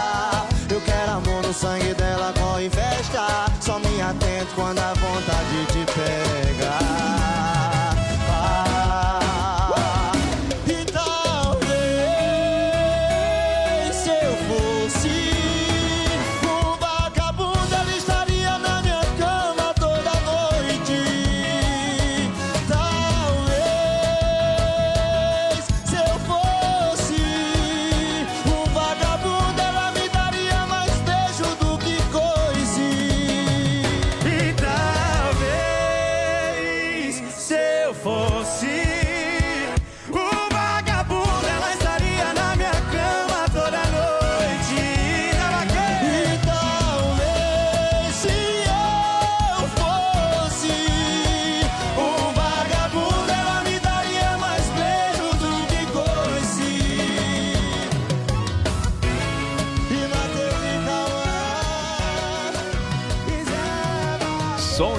[0.69, 3.45] Eu quero amor no sangue dela, corre festa.
[3.61, 7.44] Só me atento quando a vontade te pega.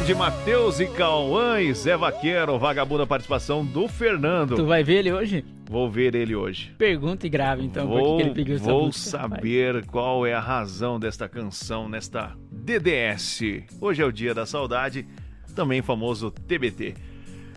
[0.07, 4.55] De Matheus e Cauã e Zé Vaqueiro, vagabunda participação do Fernando.
[4.55, 5.45] Tu vai ver ele hoje?
[5.69, 6.73] Vou ver ele hoje.
[6.79, 10.33] Pergunta e grave, então, por que Vou, ele pediu essa vou música, saber qual é
[10.33, 13.65] a razão desta canção, nesta DDS.
[13.81, 15.05] Hoje é o dia da saudade,
[15.57, 16.95] também famoso TBT.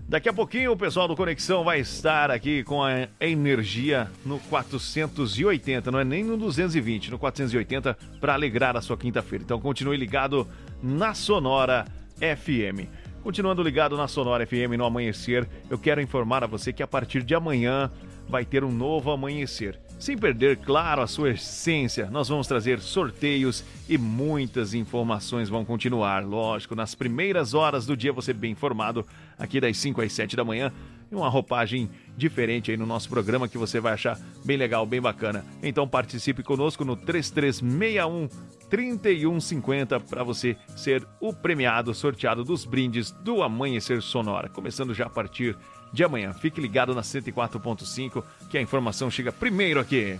[0.07, 5.91] Daqui a pouquinho o pessoal do Conexão vai estar aqui com a energia no 480,
[5.91, 9.43] não é nem no 220, no 480 para alegrar a sua quinta-feira.
[9.43, 10.47] Então continue ligado
[10.81, 11.85] na Sonora
[12.19, 12.87] FM.
[13.23, 17.21] Continuando ligado na Sonora FM no amanhecer, eu quero informar a você que a partir
[17.21, 17.91] de amanhã
[18.29, 19.79] vai ter um novo amanhecer.
[19.99, 26.25] Sem perder, claro, a sua essência, nós vamos trazer sorteios e muitas informações vão continuar.
[26.25, 29.05] Lógico, nas primeiras horas do dia você bem informado,
[29.37, 30.71] aqui das 5 às 7 da manhã,
[31.11, 35.01] e uma roupagem diferente aí no nosso programa que você vai achar bem legal, bem
[35.01, 35.43] bacana.
[35.61, 38.29] Então participe conosco no 3361
[38.69, 44.49] 3150 para você ser o premiado, sorteado dos brindes do Amanhecer Sonora.
[44.49, 45.57] Começando já a partir
[45.91, 46.33] de amanhã.
[46.33, 50.19] Fique ligado na 104.5 que a informação chega primeiro aqui.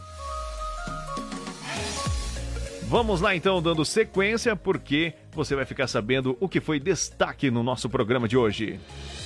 [2.89, 7.61] Vamos lá então, dando sequência, porque você vai ficar sabendo o que foi destaque no
[7.61, 8.79] nosso programa de hoje.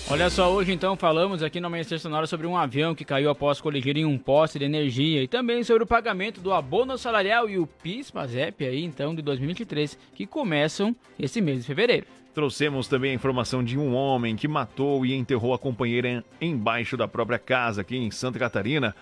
[0.10, 3.62] Olha só, hoje então falamos aqui no Amanhecer Sonora sobre um avião que caiu após
[3.62, 7.58] colidir em um poste de energia e também sobre o pagamento do abono salarial e
[7.58, 12.06] o PIS-PASEP aí então de 2023, que começam esse mês de fevereiro.
[12.34, 17.08] Trouxemos também a informação de um homem que matou e enterrou a companheira embaixo da
[17.08, 18.94] própria casa aqui em Santa Catarina.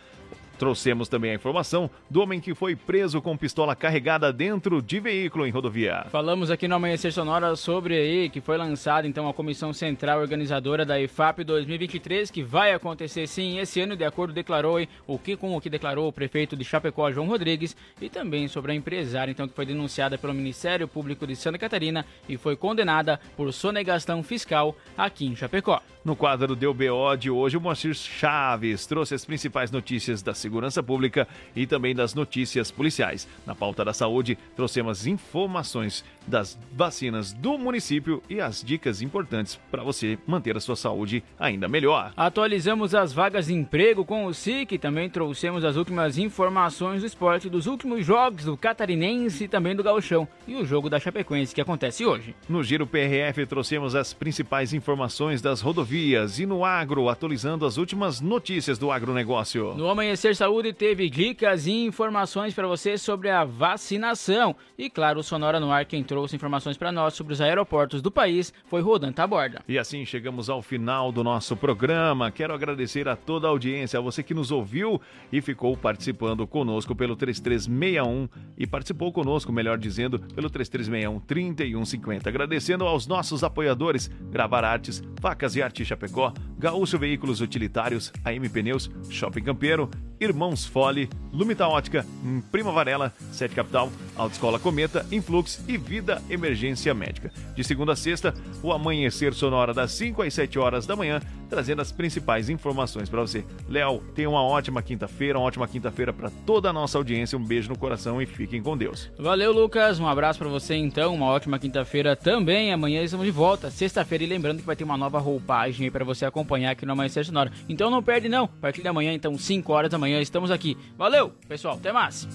[0.61, 5.47] Trouxemos também a informação do homem que foi preso com pistola carregada dentro de veículo
[5.47, 6.05] em rodovia.
[6.11, 10.85] Falamos aqui no Amanhecer Sonora sobre aí que foi lançada então a Comissão Central Organizadora
[10.85, 15.35] da IFAP 2023, que vai acontecer sim esse ano, de acordo declarou aí, o que
[15.35, 19.31] com o que declarou o prefeito de Chapecó, João Rodrigues, e também sobre a empresária
[19.31, 24.21] então que foi denunciada pelo Ministério Público de Santa Catarina e foi condenada por sonegação
[24.21, 25.81] fiscal aqui em Chapecó.
[26.03, 30.81] No quadro do BO de hoje, o Moacir Chaves trouxe as principais notícias da segurança
[30.81, 33.27] pública e também das notícias policiais.
[33.45, 39.83] Na pauta da saúde, trouxemos informações das vacinas do município e as dicas importantes para
[39.83, 42.13] você manter a sua saúde ainda melhor.
[42.15, 47.07] Atualizamos as vagas de emprego com o SIC e também trouxemos as últimas informações do
[47.07, 51.53] esporte dos últimos jogos do Catarinense e também do Gauchão e o jogo da Chapecoense
[51.53, 52.35] que acontece hoje.
[52.47, 58.21] No Giro PRF trouxemos as principais informações das rodovias e no agro, atualizando as últimas
[58.21, 59.73] notícias do agronegócio.
[59.75, 64.55] No Amanhecer Saúde teve dicas e informações para você sobre a vacinação.
[64.77, 68.11] E claro, o Sonora no Ar quem trouxe informações para nós sobre os aeroportos do
[68.11, 69.61] país foi Rodan Taborda.
[69.65, 72.29] E assim chegamos ao final do nosso programa.
[72.29, 74.99] Quero agradecer a toda a audiência, a você que nos ouviu
[75.31, 78.27] e ficou participando conosco pelo 3361
[78.57, 82.27] e participou conosco, melhor dizendo, pelo 3361 3150.
[82.27, 88.91] Agradecendo aos nossos apoiadores, Gravar Artes, Facas e Arte Chapecó, Gaúcho Veículos Utilitários, AM Pneus,
[89.09, 89.89] Shopping Campeiro,
[90.19, 92.05] Irmãos Fole, Lumita Ótica,
[92.51, 97.31] Prima Varela, Sete Capital, Autoescola Cometa, Influx e Vida Emergência Médica.
[97.55, 98.33] De segunda a sexta,
[98.63, 101.19] o amanhecer sonora das 5 às 7 horas da manhã,
[101.49, 103.43] trazendo as principais informações para você.
[103.69, 107.37] Léo, tenha uma ótima quinta-feira, uma ótima quinta-feira para toda a nossa audiência.
[107.37, 109.11] Um beijo no coração e fiquem com Deus.
[109.17, 109.99] Valeu, Lucas.
[109.99, 111.13] Um abraço para você então.
[111.13, 112.71] Uma ótima quinta-feira também.
[112.71, 114.23] Amanhã estamos de volta, sexta-feira.
[114.23, 117.25] E lembrando que vai ter uma nova roupagem aí para você acompanhar aqui no Amanhecer
[117.25, 117.51] Sonora.
[117.67, 118.45] Então não perde não.
[118.45, 120.77] A partir de amanhã, então 5 horas da manhã, estamos aqui.
[120.97, 121.75] Valeu, pessoal.
[121.75, 122.27] Até mais.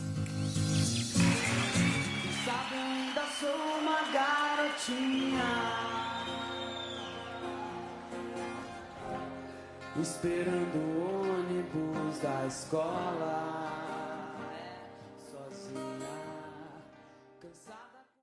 [4.76, 5.42] Garotinha
[9.98, 13.85] Esperando o ônibus da escola